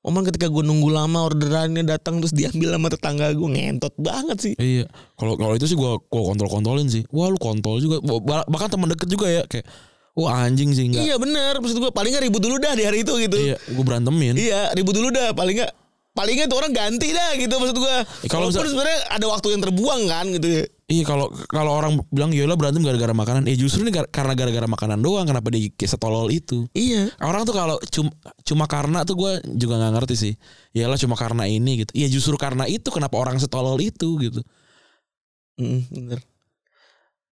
[0.05, 4.55] momen ketika gue nunggu lama orderannya datang terus diambil sama tetangga gue ngentot banget sih.
[4.59, 7.07] Iya kalau kalau itu sih gue gue kontrol kontrolin sih.
[7.14, 8.03] Wah lu kontrol juga.
[8.03, 9.64] Bah- bahkan teman deket juga ya kayak
[10.19, 11.62] wah anjing sih enggak iya bener.
[11.62, 13.37] Maksud gue paling nggak ribut dulu dah di hari itu gitu.
[13.38, 14.35] Iya gue berantemin.
[14.37, 15.73] Iya ribut dulu dah paling nggak
[16.14, 17.97] paling nggak tuh orang ganti dah gitu maksud gue
[18.31, 22.31] kalau kalau sebenarnya ada waktu yang terbuang kan gitu ya iya kalau kalau orang bilang
[22.33, 23.49] ya lah berantem gara-gara makanan.
[23.49, 26.68] Eh justru ini gar- karena gara-gara makanan doang kenapa dia kayak setolol itu?
[26.77, 27.09] Iya.
[27.25, 28.11] Orang tuh kalau cuma
[28.44, 30.33] cuma karena tuh gue juga nggak ngerti sih.
[30.77, 31.92] Iyalah cuma karena ini gitu.
[31.97, 34.40] Iya justru karena itu kenapa orang setolol itu gitu.
[35.57, 36.20] Mm, bener.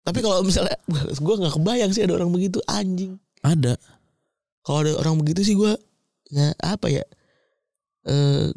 [0.06, 0.76] Tapi kalau misalnya
[1.18, 3.18] gue nggak kebayang sih ada orang begitu anjing.
[3.42, 3.74] Ada.
[4.62, 5.72] Kalau ada orang begitu sih gue
[6.30, 7.02] ya apa ya
[8.06, 8.48] eh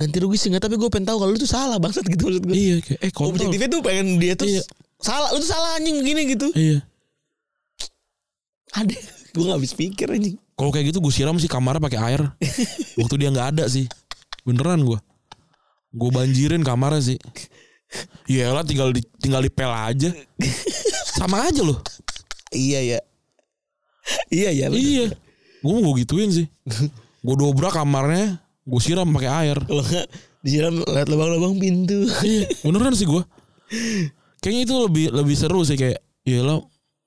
[0.00, 2.44] ganti rugi sih nggak tapi gue pengen tahu kalau lu tuh salah bangsat gitu maksud
[2.48, 4.62] gue iya kayak eh kontrol objektifnya tuh pengen dia tuh Iya.
[4.96, 6.80] salah lu tuh salah anjing begini gitu iya
[8.72, 8.96] ada
[9.34, 12.20] gue nggak habis pikir anjing Kalau kayak gitu gue siram sih kamarnya pakai air.
[13.00, 13.88] Waktu dia nggak ada sih.
[14.44, 15.00] Beneran gue.
[15.88, 17.18] Gue banjirin kamarnya sih.
[18.28, 20.12] Ya lah tinggal di tinggal dipel aja.
[21.16, 21.80] Sama aja loh.
[22.52, 22.98] iya ya
[24.28, 24.84] iya ya bener.
[24.84, 25.06] Iya.
[25.64, 26.44] Gue mau gue gituin sih.
[27.24, 28.36] Gue dobrak kamarnya,
[28.70, 29.58] gue siram pakai air.
[29.58, 30.06] kalau nggak
[30.40, 33.22] disiram lihat lubang-lubang pintu Iya, beneran sih gue.
[34.38, 36.62] Kayaknya itu lebih lebih seru sih kayak, ya lah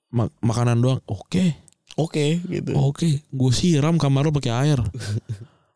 [0.08, 1.00] mak- makanan doang.
[1.04, 1.56] Oke,
[1.94, 3.08] oke gitu oke.
[3.26, 4.78] Gue siram kamar lo pakai air.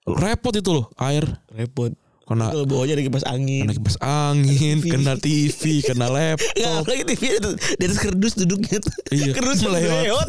[0.05, 1.25] Repot itu loh air.
[1.51, 4.93] repot Kena bawahnya ada kipas angin kena kipas angin, TV.
[4.93, 6.85] kena TV, kena laptop.
[6.85, 8.93] apalagi TV itu di atas kerdus duduknya tuh.
[9.09, 10.29] Iya, Kerdus melewat.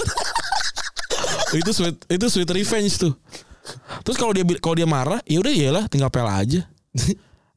[1.52, 3.12] itu sweet itu sweet revenge tuh.
[4.05, 6.62] Terus kalau dia kalau dia marah, ya udah iyalah tinggal pel aja.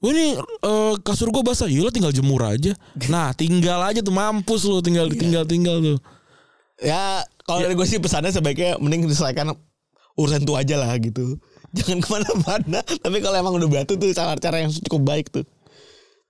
[0.02, 2.74] Ini eh, kasur gue basah, iyalah tinggal jemur aja.
[3.06, 5.98] Nah tinggal aja tuh mampus lu, tinggal tinggal tinggal tuh.
[6.82, 9.54] Ya kalau dari gue sih pesannya sebaiknya mending diselesaikan
[10.18, 11.38] urusan itu aja lah gitu.
[11.72, 12.80] Jangan ke mana-mana.
[13.04, 15.46] Tapi kalau emang udah batu tuh cara-cara yang cukup baik tuh.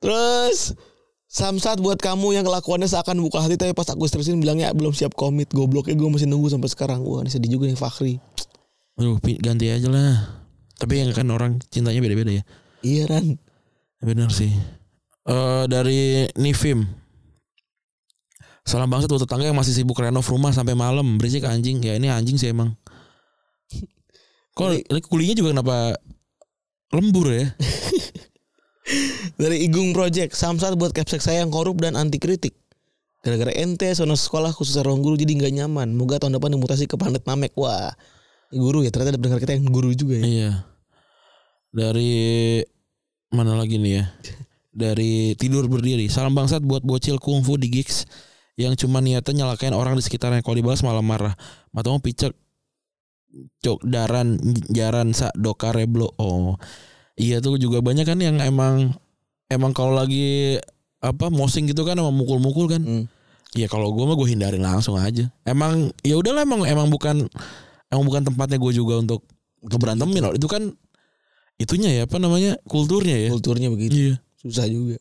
[0.05, 0.77] Terus
[1.33, 5.17] Samsat buat kamu yang kelakuannya seakan buka hati tapi pas aku terusin bilangnya belum siap
[5.17, 8.21] komit gobloknya gue masih nunggu sampai sekarang wah ini sedih juga nih Fakri
[9.03, 10.47] Aduh, ganti aja lah.
[10.79, 12.43] Tapi yang kan orang cintanya beda-beda ya.
[12.87, 13.35] iya Ran
[13.99, 14.55] Bener sih.
[15.27, 16.87] Eh dari Nifim.
[18.63, 21.83] Salam bangsa tuh tetangga yang masih sibuk renov rumah sampai malam berisik anjing.
[21.83, 22.79] Ya ini anjing sih emang.
[24.59, 25.99] Kok kulinya juga kenapa
[26.95, 27.51] lembur ya?
[29.43, 32.55] dari Igung Project Samsat buat capsek saya yang korup dan anti kritik
[33.23, 34.51] gara-gara ente sono sekolah
[34.83, 37.95] ruang guru jadi nggak nyaman moga tahun depan dimutasi ke planet Namek wah
[38.53, 40.51] guru ya ternyata ada pendengar kita yang guru juga ya Iya.
[41.73, 42.13] Dari
[43.33, 44.05] mana lagi nih ya?
[44.73, 46.05] Dari tidur berdiri.
[46.13, 48.05] Salam bangsat buat bocil kungfu di gigs
[48.61, 50.45] yang cuma niatnya nyalakain orang di sekitarnya.
[50.45, 51.33] Kalau dibalas malah marah.
[51.73, 52.37] Matamu picek
[53.65, 54.37] cok daran
[54.69, 56.13] jaran sa doka reblo.
[56.21, 56.61] Oh.
[57.17, 58.93] Iya tuh juga banyak kan yang emang
[59.49, 60.61] emang kalau lagi
[61.01, 62.85] apa mosing gitu kan emang mukul-mukul kan.
[62.85, 63.05] Hmm.
[63.57, 65.29] Iya kalau gue mah gue hindarin langsung aja.
[65.49, 67.29] Emang ya udahlah emang emang bukan
[67.93, 69.23] emang bukan tempatnya gue juga untuk
[69.63, 70.35] ngeberantemin loh.
[70.35, 70.73] Itu kan
[71.61, 73.29] itunya ya apa namanya kulturnya ya.
[73.31, 74.15] kulturnya begitu Iya.
[74.43, 74.97] susah juga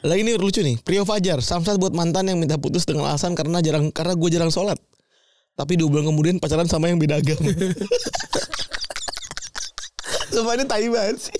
[0.00, 3.60] lagi ini lucu nih Prio Fajar Samsat buat mantan yang minta putus dengan alasan karena
[3.60, 4.80] jarang karena gue jarang sholat
[5.52, 7.44] tapi dua bulan kemudian pacaran sama yang beda agama
[10.32, 11.36] Sumpah ini tai banget sih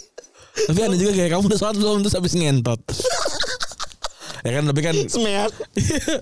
[0.68, 2.80] Tapi ada juga kayak kamu udah sholat belum terus habis ngentot.
[4.44, 5.52] ya kan tapi kan Semeak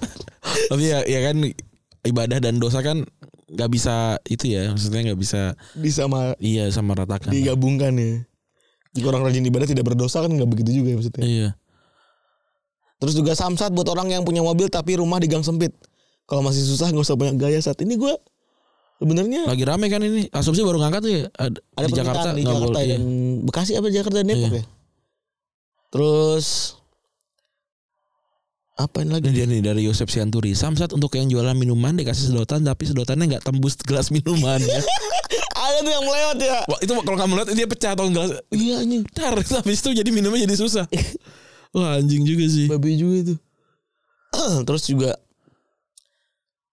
[0.71, 1.37] tapi ya ya kan
[2.07, 3.03] ibadah dan dosa kan
[3.51, 7.29] nggak bisa itu ya maksudnya nggak bisa Bisa sama iya sama ratakan.
[7.29, 8.23] digabungkan ya
[8.91, 11.51] jika orang rajin ibadah tidak berdosa kan nggak begitu juga ya maksudnya Iya.
[12.97, 15.73] Terus juga samsat buat orang yang punya mobil tapi rumah di gang sempit.
[16.29, 18.13] Kalau masih susah nggak usah banyak gaya saat ini gue
[18.99, 20.29] sebenarnya Lagi rame kan ini.
[20.29, 21.23] Asumsi baru ngangkat tuh ya.
[21.33, 23.03] Ada, ada di Jakarta di Jakarta dan
[23.43, 24.51] Bekasi apa Jakarta Depok Iya.
[24.53, 24.65] ya.
[25.89, 26.77] Terus
[28.81, 29.29] apa ini lagi?
[29.29, 30.57] Ini dia nih dari Yosep Sianturi.
[30.57, 34.59] Samsat untuk yang jualan minuman dikasih sedotan tapi sedotannya nggak tembus gelas minuman.
[35.61, 36.59] Ada tuh yang melewat ya.
[36.65, 38.41] Wah, itu kalau kamu lihat dia pecah atau gelas.
[38.49, 39.05] Iya anjing.
[39.13, 40.85] Dar, habis itu jadi minumnya jadi susah.
[41.77, 42.67] Wah anjing juga sih.
[42.67, 43.35] Babi juga itu.
[44.67, 45.21] Terus juga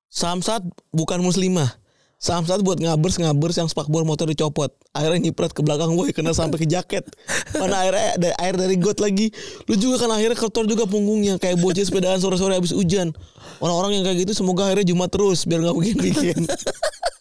[0.07, 0.63] Samsat
[0.95, 1.75] bukan muslimah.
[2.17, 4.73] Samsat buat ngabers ngabers yang spakbor motor dicopot.
[4.89, 7.05] Akhirnya nyiprat ke belakang gue kena sampai ke jaket.
[7.53, 9.29] Mana airnya air dari got lagi.
[9.69, 13.13] Lu juga kan akhirnya kotor juga punggungnya kayak bocil sepedaan sore-sore habis hujan.
[13.61, 16.41] Orang-orang yang kayak gitu semoga akhirnya Jumat terus biar nggak bikin-bikin.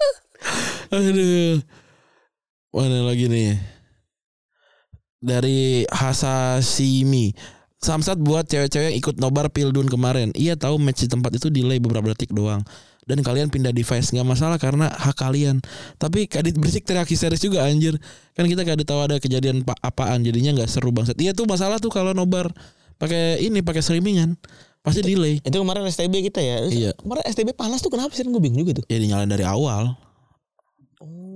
[0.97, 1.61] Aduh.
[2.73, 3.53] Mana lagi nih?
[5.21, 7.37] Dari Hasashimi.
[7.85, 10.33] Samsat buat cewek-cewek yang ikut nobar Pildun kemarin.
[10.33, 12.65] Iya tahu match di tempat itu delay beberapa detik doang.
[13.07, 15.63] Dan kalian pindah device nggak masalah karena hak kalian.
[15.95, 17.95] Tapi kadit berisik teriak histeris juga anjir.
[18.35, 21.15] Kan kita kadit tahu ada kejadian pa- apaan jadinya nggak seru banget.
[21.23, 22.51] Iya tuh masalah tuh kalau nobar
[22.99, 24.35] pakai ini pakai streamingan
[24.83, 25.39] pasti delay.
[25.39, 26.67] itu kemarin STB kita ya.
[26.67, 26.91] Iya.
[26.99, 28.85] Kemarin STB panas tuh kenapa sih gue bingung juga tuh.
[28.91, 29.95] Ya dinyalain dari awal.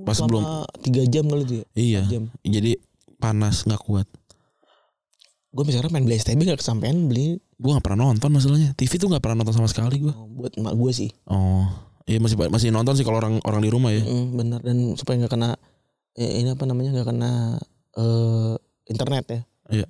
[0.02, 1.66] Pas Selama tiga jam kali tuh ya.
[1.78, 2.02] Iya.
[2.11, 2.24] Jam.
[2.42, 2.83] Jadi
[3.22, 4.11] panas nggak kuat.
[5.50, 8.73] Gue misalnya main beli STB gak kesampean beli Gue gak pernah nonton masalahnya.
[8.73, 11.11] TV tuh gak pernah nonton sama sekali gue oh, buat emak gue sih.
[11.29, 14.03] Oh Iya masih masih nonton sih kalau orang orang di rumah ya.
[14.03, 15.55] Mm, bener dan supaya nggak kena
[16.18, 17.55] eh, ini apa namanya nggak kena
[17.94, 18.55] eh
[18.90, 19.40] internet ya.
[19.70, 19.87] Iya.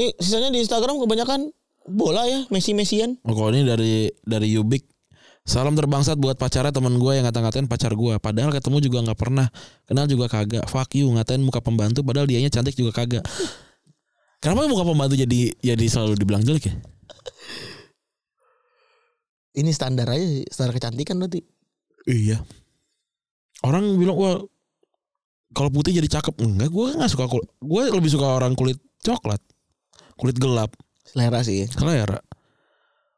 [0.00, 1.52] Ini sisanya di Instagram kebanyakan
[1.84, 3.20] bola ya, Messi Messian.
[3.20, 4.88] oh, Kalau ini dari dari Yubik.
[5.48, 9.48] Salam terbangsat buat pacarnya teman gue yang ngata-ngatain pacar gue Padahal ketemu juga gak pernah.
[9.88, 10.68] Kenal juga kagak.
[10.68, 13.24] Fuck you ngatain muka pembantu Padahal dianya cantik juga kagak.
[14.44, 16.74] Kenapa muka pembantu jadi jadi selalu dibilang jelek ya?
[19.58, 21.42] Ini standar aja sih, standar kecantikan berarti.
[22.08, 22.40] Iya
[23.66, 24.38] Orang bilang wah
[25.50, 29.40] kalau putih jadi cakep enggak gue nggak suka kulit gue lebih suka orang kulit coklat
[30.14, 30.70] kulit gelap
[31.02, 31.64] Selera sih.
[31.64, 31.66] ya.
[31.72, 32.20] selera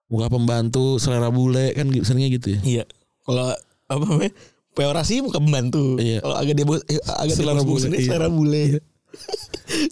[0.07, 2.85] muka pembantu selera bule kan seringnya gitu ya Iya.
[3.27, 3.53] Kalau
[3.91, 4.33] apa namanya?
[4.71, 5.99] Peorasi muka pembantu.
[5.99, 6.23] Iya.
[6.23, 8.07] Kalau agak debo eh, agak Selera bule, iya.
[8.07, 8.63] selera bule.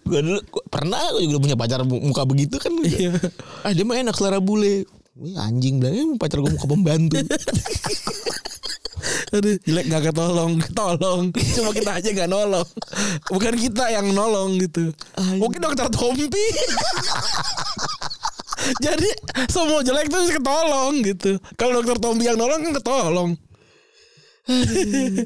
[0.02, 2.72] Gue dulu gua- pernah gue juga punya pacar mu- muka begitu kan.
[2.80, 3.14] Iya.
[3.62, 4.84] Ah dia mah enak selera bule.
[5.14, 7.18] Ini anjing bilang "Eh, pacar gue muka pembantu.
[9.28, 11.22] Aduh, jelek gak ketolong, ketolong.
[11.32, 12.64] Cuma kita aja gak nolong.
[13.28, 14.88] Bukan kita yang nolong gitu.
[15.36, 16.28] Mungkin dokter Tompi.
[18.84, 19.08] Jadi
[19.46, 21.36] semua jelek tuh ketolong gitu.
[21.54, 23.30] Kalau dokter Tompi yang nolong kan ketolong.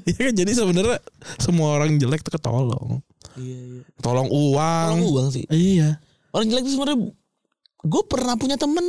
[0.03, 0.99] Iya kan jadi sebenarnya
[1.39, 2.99] semua orang jelek tuh ketolong.
[3.37, 3.83] Iya iya.
[4.01, 4.89] Tolong uang.
[4.93, 5.45] Orang uang sih.
[5.49, 6.01] Iya.
[6.33, 7.13] Orang jelek itu sebenarnya
[7.83, 8.85] gue pernah punya temen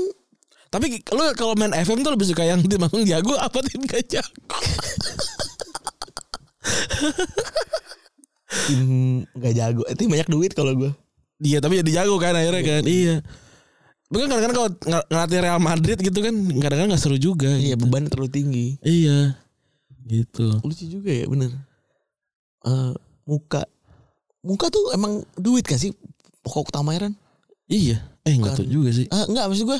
[0.69, 4.09] Tapi lu kalau main FM tuh lebih suka yang tim Agung jago apa tim gak
[4.09, 4.57] jago?
[8.65, 8.89] tim
[9.33, 10.91] nggak jago, eh, tim banyak duit kalau gue.
[11.43, 12.83] Iya tapi jadi jago kan akhirnya kan.
[12.85, 13.15] Iya.
[14.13, 17.49] Bukan kadang-kadang kalau ng- ngelatih Real Madrid gitu kan kadang-kadang gak seru juga.
[17.49, 17.85] Iya gitu.
[17.85, 18.67] beban terlalu tinggi.
[18.81, 19.37] Iya.
[20.05, 20.57] Gitu.
[20.61, 21.51] Lucu juga ya bener.
[22.63, 22.91] Eh
[23.25, 23.65] muka
[24.43, 25.91] muka tuh emang duit gak sih
[26.41, 27.13] pokok utamanya kan?
[27.65, 27.97] Iya.
[28.23, 28.67] Eh nggak Bukan.
[28.69, 29.07] juga sih.
[29.09, 29.79] Ah enggak maksud gue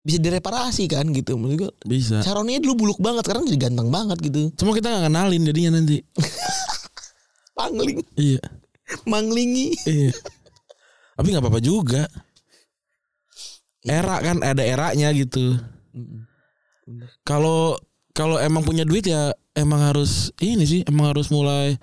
[0.00, 1.72] bisa direparasi kan gitu maksud gue.
[1.84, 2.20] Bisa.
[2.20, 4.52] Caroninya dulu buluk banget sekarang jadi ganteng banget gitu.
[4.54, 6.00] Cuma kita nggak kenalin jadinya nanti.
[7.58, 8.40] Pangling, Iya.
[9.04, 9.76] manglingi.
[9.84, 10.12] Iya.
[11.12, 12.08] Tapi nggak apa-apa juga.
[13.80, 15.56] Era kan ada eranya gitu.
[17.22, 17.76] Kalau
[18.12, 21.76] kalau emang punya duit ya emang harus ini sih emang harus mulai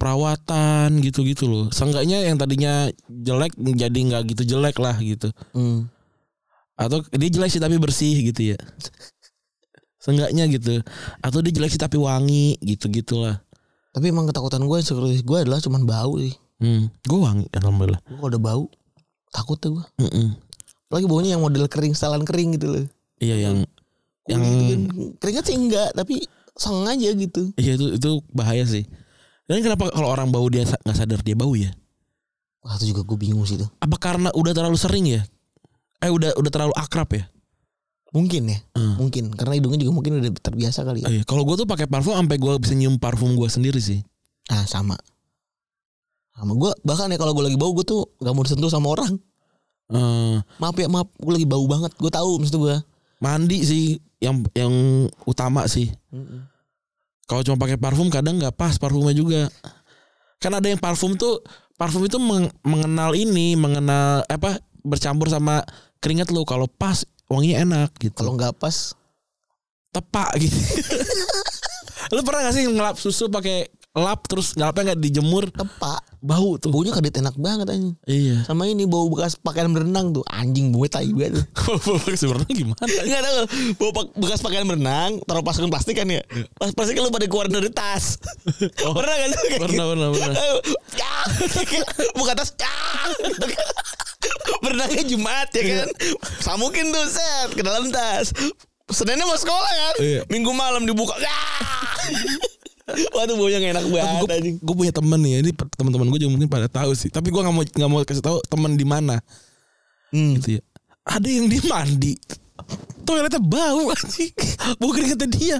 [0.00, 1.66] perawatan gitu-gitu loh.
[1.68, 5.28] Seenggaknya yang tadinya jelek jadi nggak gitu jelek lah gitu.
[5.52, 5.92] Hmm.
[6.80, 8.58] Atau dia jelek sih tapi bersih gitu ya.
[10.00, 10.80] Seenggaknya gitu.
[11.20, 13.44] Atau dia jelek sih tapi wangi gitu-gitulah.
[13.92, 16.32] Tapi emang ketakutan gue insecurity gue adalah cuman bau sih.
[16.64, 18.00] Hmm, gue wangi alhamdulillah.
[18.08, 18.64] Gue udah bau
[19.28, 19.84] takut tuh gue.
[20.00, 20.32] Mm-mm.
[20.90, 22.84] Lagi baunya yang model kering, setelan kering gitu loh.
[23.20, 23.56] Iya yang
[24.26, 24.80] yang gitu kan.
[25.20, 26.24] keringat sih enggak, tapi
[26.56, 27.52] sang aja gitu.
[27.56, 28.84] iya itu itu bahaya sih.
[29.50, 31.74] Dan kenapa kalau orang bau dia nggak sadar dia bau ya?
[32.62, 33.66] Wah itu juga gue bingung sih tuh.
[33.82, 35.26] Apa karena udah terlalu sering ya?
[35.98, 37.26] Eh udah udah terlalu akrab ya?
[38.10, 38.94] Mungkin ya, Hmm.
[38.98, 41.06] mungkin karena hidungnya juga mungkin udah terbiasa kali ya.
[41.06, 41.22] Oh, iya.
[41.26, 44.02] Kalau gue tuh pakai parfum sampai gue bisa nyium parfum gue sendiri sih.
[44.46, 44.94] Ah sama.
[46.34, 49.14] Sama gue bahkan ya kalau gue lagi bau gue tuh gak mau disentuh sama orang.
[49.90, 51.90] Eh, Maaf ya maaf, gue lagi bau banget.
[51.98, 52.76] Gue tahu maksud gue.
[53.20, 53.84] mandi sih
[54.16, 54.72] yang yang
[55.22, 55.90] utama sih.
[57.30, 59.46] Kalau cuma pakai parfum kadang nggak pas parfumnya juga.
[60.42, 61.38] Kan ada yang parfum tuh
[61.78, 65.62] parfum itu meng- mengenal ini, mengenal apa bercampur sama
[66.02, 66.42] keringat lu.
[66.42, 68.18] Kalau pas wanginya enak gitu.
[68.18, 68.98] Kalau nggak pas,
[69.94, 70.58] tepak gitu.
[72.14, 75.98] Lu pernah gak sih ngelap susu pakai lap terus ngelapnya nggak dijemur Tepak.
[76.20, 76.70] bau tuh.
[76.70, 77.96] Baunya kadit enak banget anjing.
[78.06, 78.46] Iya.
[78.46, 80.22] Sama ini bau bekas pakaian berenang tuh.
[80.30, 81.42] Anjing baunya tai banget.
[81.56, 81.80] Kalau
[82.20, 82.84] sebenarnya gimana?
[82.86, 83.34] Enggak tahu
[83.80, 86.22] bau bekas pakaian berenang taruh pasukan plastik kan ya.
[86.54, 88.20] Pas plastik lu pada keluar dari tas.
[89.00, 89.30] pernah kan?
[89.58, 90.34] Pernah, pernah, pernah.
[92.20, 92.54] Buka tas.
[93.26, 93.66] Gitu kan.
[94.62, 95.88] Berenangnya Jumat ya kan.
[96.38, 98.30] Samukin tuh set ke dalam tas.
[98.92, 99.94] Seninnya mau sekolah kan.
[99.98, 100.20] Iya.
[100.30, 101.16] Minggu malam dibuka.
[103.16, 104.56] Waduh baunya gak enak banget anjing.
[104.58, 107.08] gue punya temen nih, ini teman-teman gue juga mungkin pada tahu sih.
[107.08, 109.18] Tapi gue nggak mau nggak mau kasih tahu teman di mana
[110.10, 110.34] Hmm.
[110.38, 110.62] gitu ya.
[111.06, 112.14] Ada yang dia mandi,
[113.06, 114.34] toiletnya bau anjing,
[114.78, 115.56] bau keringetnya dia.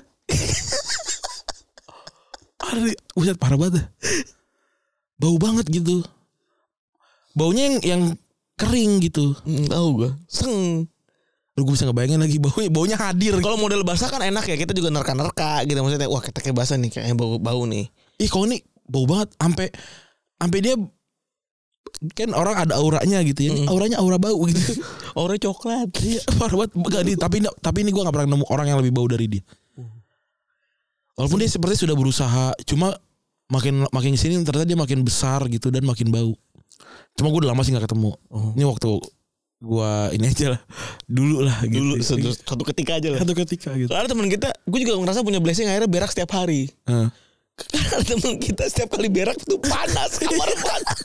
[2.61, 3.89] Ada, buset parah banget.
[5.17, 6.05] Bau banget gitu.
[7.33, 8.03] Baunya yang yang
[8.59, 9.33] kering gitu.
[9.47, 10.11] Hmm, tahu gue.
[10.29, 10.85] Seng.
[11.59, 13.35] Lu gue bisa ngebayangin lagi baunya baunya hadir.
[13.43, 16.79] Kalau model basah kan enak ya kita juga nerka-nerka gitu maksudnya wah kita kayak basah
[16.79, 17.91] nih kayaknya bau bau nih.
[18.19, 19.67] Ih kok ini bau banget sampai
[20.39, 20.75] sampai dia
[22.15, 23.53] kan orang ada auranya gitu ya.
[23.67, 24.61] Auranya aura bau gitu.
[25.19, 25.91] Orang coklat.
[26.01, 26.71] Iya, banget.
[26.73, 29.43] Enggak, di- tapi tapi ini gue gak pernah nemu orang yang lebih bau dari dia.
[31.19, 32.95] Walaupun dia seperti sudah berusaha, cuma
[33.51, 36.33] makin makin sini ternyata dia makin besar gitu dan makin bau.
[37.19, 38.15] Cuma gue udah lama sih gak ketemu.
[38.57, 38.91] Ini waktu
[39.61, 40.61] gue ini aja lah,
[41.05, 41.85] dulu lah gitu.
[41.85, 43.21] Dulu satu, satu ketika aja lah.
[43.21, 43.93] Satu ketika gitu.
[43.93, 46.73] Soalnya teman kita, gue juga ngerasa punya blessing akhirnya berak setiap hari.
[46.89, 47.09] Heeh.
[47.61, 50.97] Karena teman kita setiap kali berak tuh panas kamar mandi.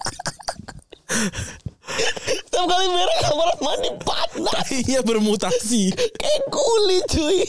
[2.48, 5.84] setiap kali berak kamar mandi panas Iya bermutasi.
[5.92, 7.40] kayak kulit cuy.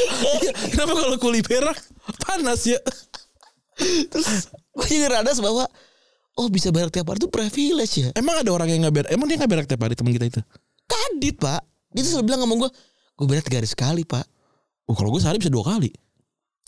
[0.00, 1.78] Iya, Kenapa kalau kulit berak
[2.20, 2.78] panas ya?
[3.78, 5.64] Terus gue juga rada bahwa
[6.40, 8.08] oh bisa berak tiap hari tuh privilege ya.
[8.16, 9.10] Emang ada orang yang nggak berak?
[9.12, 10.40] Emang dia nggak berak tiap hari teman kita itu?
[10.88, 11.60] Kadit pak.
[11.92, 12.70] Dia tuh selalu bilang ngomong gue,
[13.20, 14.24] gue berak tiga hari sekali pak.
[14.88, 15.92] Oh kalau gue sehari bisa dua kali.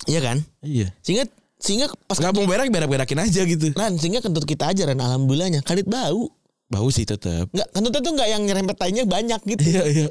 [0.04, 0.38] Iya kan?
[0.60, 0.92] Iya.
[1.00, 1.24] Sehingga
[1.62, 3.72] sehingga pas nggak mau berak berak-berakin aja gitu.
[3.72, 6.28] Ran, sehingga kentut kita aja Ran, alhamdulillahnya kadit bau.
[6.68, 7.48] Bau sih tetap.
[7.52, 9.62] Enggak, kentutnya tuh enggak yang nyerempet tainya banyak gitu.
[9.64, 10.08] Iya iya.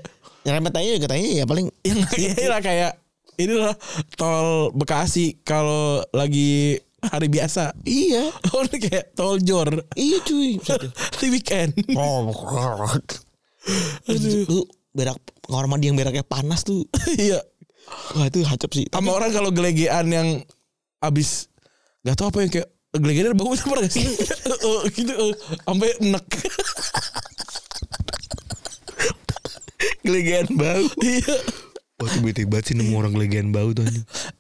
[0.48, 2.92] Nyerempet tainya juga tainya ya paling Yang ini lah kayak
[3.38, 3.74] ini lah
[4.18, 6.78] tol Bekasi kalau lagi
[7.10, 7.74] hari biasa.
[7.82, 8.30] iya.
[8.54, 9.70] Oh ini kayak tol Jor.
[9.98, 10.62] Iya cuy.
[11.20, 11.74] Di weekend.
[11.98, 12.30] Oh,
[14.06, 14.66] Aduh.
[14.92, 16.86] Berak kamar mandi yang beraknya panas tuh.
[17.18, 17.42] Iya.
[18.16, 18.86] Wah itu hacep sih.
[18.94, 20.28] Sama orang kalau gelegean yang
[21.02, 21.50] abis
[22.06, 24.06] nggak tahu apa yang kayak gelegean bau itu pernah sih?
[24.06, 25.34] Eh, gitu eh,
[25.66, 26.26] sampai enek.
[30.06, 30.86] gelegean bau.
[31.02, 31.36] Iya.
[32.02, 33.86] Wah tuh bete banget sih nemu orang gelegean bau tuh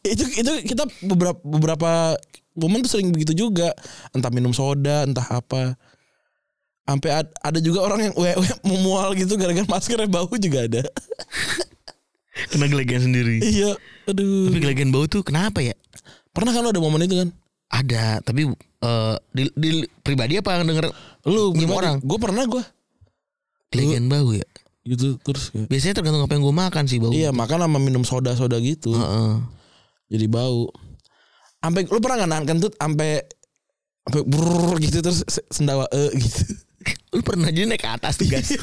[0.01, 2.17] itu itu kita beberapa beberapa
[2.53, 3.71] momen tuh sering begitu juga
[4.11, 5.75] entah minum soda entah apa
[6.81, 10.81] sampai ad- ada juga orang yang we, we, memual gitu gara-gara maskernya bau juga ada
[12.31, 13.37] Kena gelegean sendiri.
[13.39, 13.75] iya
[14.05, 15.75] aduh Tapi gelegean bau tuh kenapa ya?
[16.31, 17.29] pernah kan lo ada momen itu kan
[17.67, 18.47] Ada, tapi
[18.81, 20.91] eh, di, di pribadi apa yang denger
[21.25, 21.97] lu gimana orang.
[21.99, 22.63] gue pernah gue
[23.69, 24.43] gelegean bau ya?
[24.81, 27.11] gitu terus kayak, Biasanya tergantung apa yang gue makan sih bau.
[27.11, 29.31] iya makan sama minum soda soda gitu Heeh.
[30.09, 30.71] jadi bau
[31.61, 33.21] sampai lu pernah nggak nahan kentut sampai
[34.01, 36.41] sampai brrrr gitu terus se- sendawa e gitu
[37.13, 38.49] Lu pernah jadi naik ke atas tuh guys.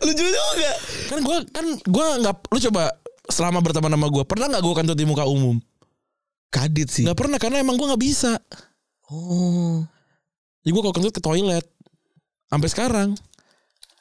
[0.00, 0.72] Lucu juga.
[1.08, 2.82] kan gue kan gue nggak lu coba
[3.26, 5.58] selama berteman sama gue pernah nggak gue kentut di muka umum
[6.48, 7.02] Kadit sih.
[7.02, 8.38] nggak pernah karena emang gue nggak bisa
[9.10, 9.84] Oh.
[10.62, 11.66] jadi gue kalau kentut ke toilet
[12.46, 13.08] sampai sekarang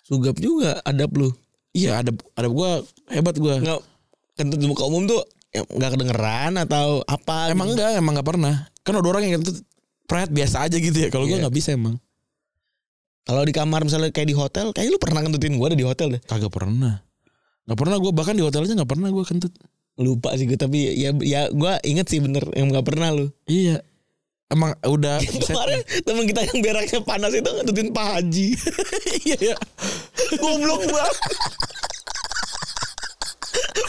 [0.02, 1.30] Sugap juga adab lu.
[1.72, 2.70] iya ada ada gue
[3.10, 3.82] hebat gue Enggak
[4.34, 7.52] kentut di muka umum tuh ya, nggak kedengeran atau apa?
[7.52, 9.60] emang enggak emang nggak pernah kan ada orang yang kentut
[10.08, 11.44] pret biasa aja gitu ya kalau gue Iya.
[11.48, 12.00] nggak bisa emang
[13.22, 16.18] Kalau di kamar misalnya kayak di hotel, kayaknya lu pernah kentutin gua ada di hotel
[16.18, 16.22] deh.
[16.26, 17.06] kagak pernah
[17.70, 19.54] nggak pernah gue bahkan di hotel aja nggak pernah gue kentut
[20.02, 23.30] Lupa sih gue tapi ya ya gua inget sih bener yang nggak pernah lu.
[23.46, 23.78] iya
[24.50, 28.48] emang udah Kemarin temen kita yang beraknya panas itu ngentutin Pak Haji.
[29.30, 29.56] iya iya
[30.36, 31.16] Goblok banget.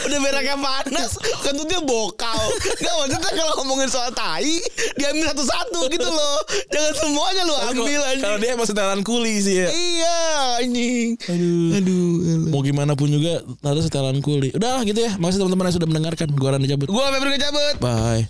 [0.03, 2.41] Udah beraknya panas, kentutnya bokal.
[2.75, 4.59] Gak maksudnya kalau ngomongin soal tai,
[4.93, 6.37] diambil satu-satu gitu loh.
[6.69, 8.35] Jangan semuanya lu ambil kalau anjing.
[8.37, 10.19] dia emang setelan kuli sih ya Iya
[10.59, 11.07] anjing.
[11.23, 12.11] aduh Aduh.
[12.21, 12.49] elah.
[12.49, 16.27] mau gimana pun juga harus setelan kuli udah gitu ya makasih teman-teman yang sudah mendengarkan
[16.29, 17.75] gue Randy cabut Gua Febri cabut.
[17.79, 18.23] bye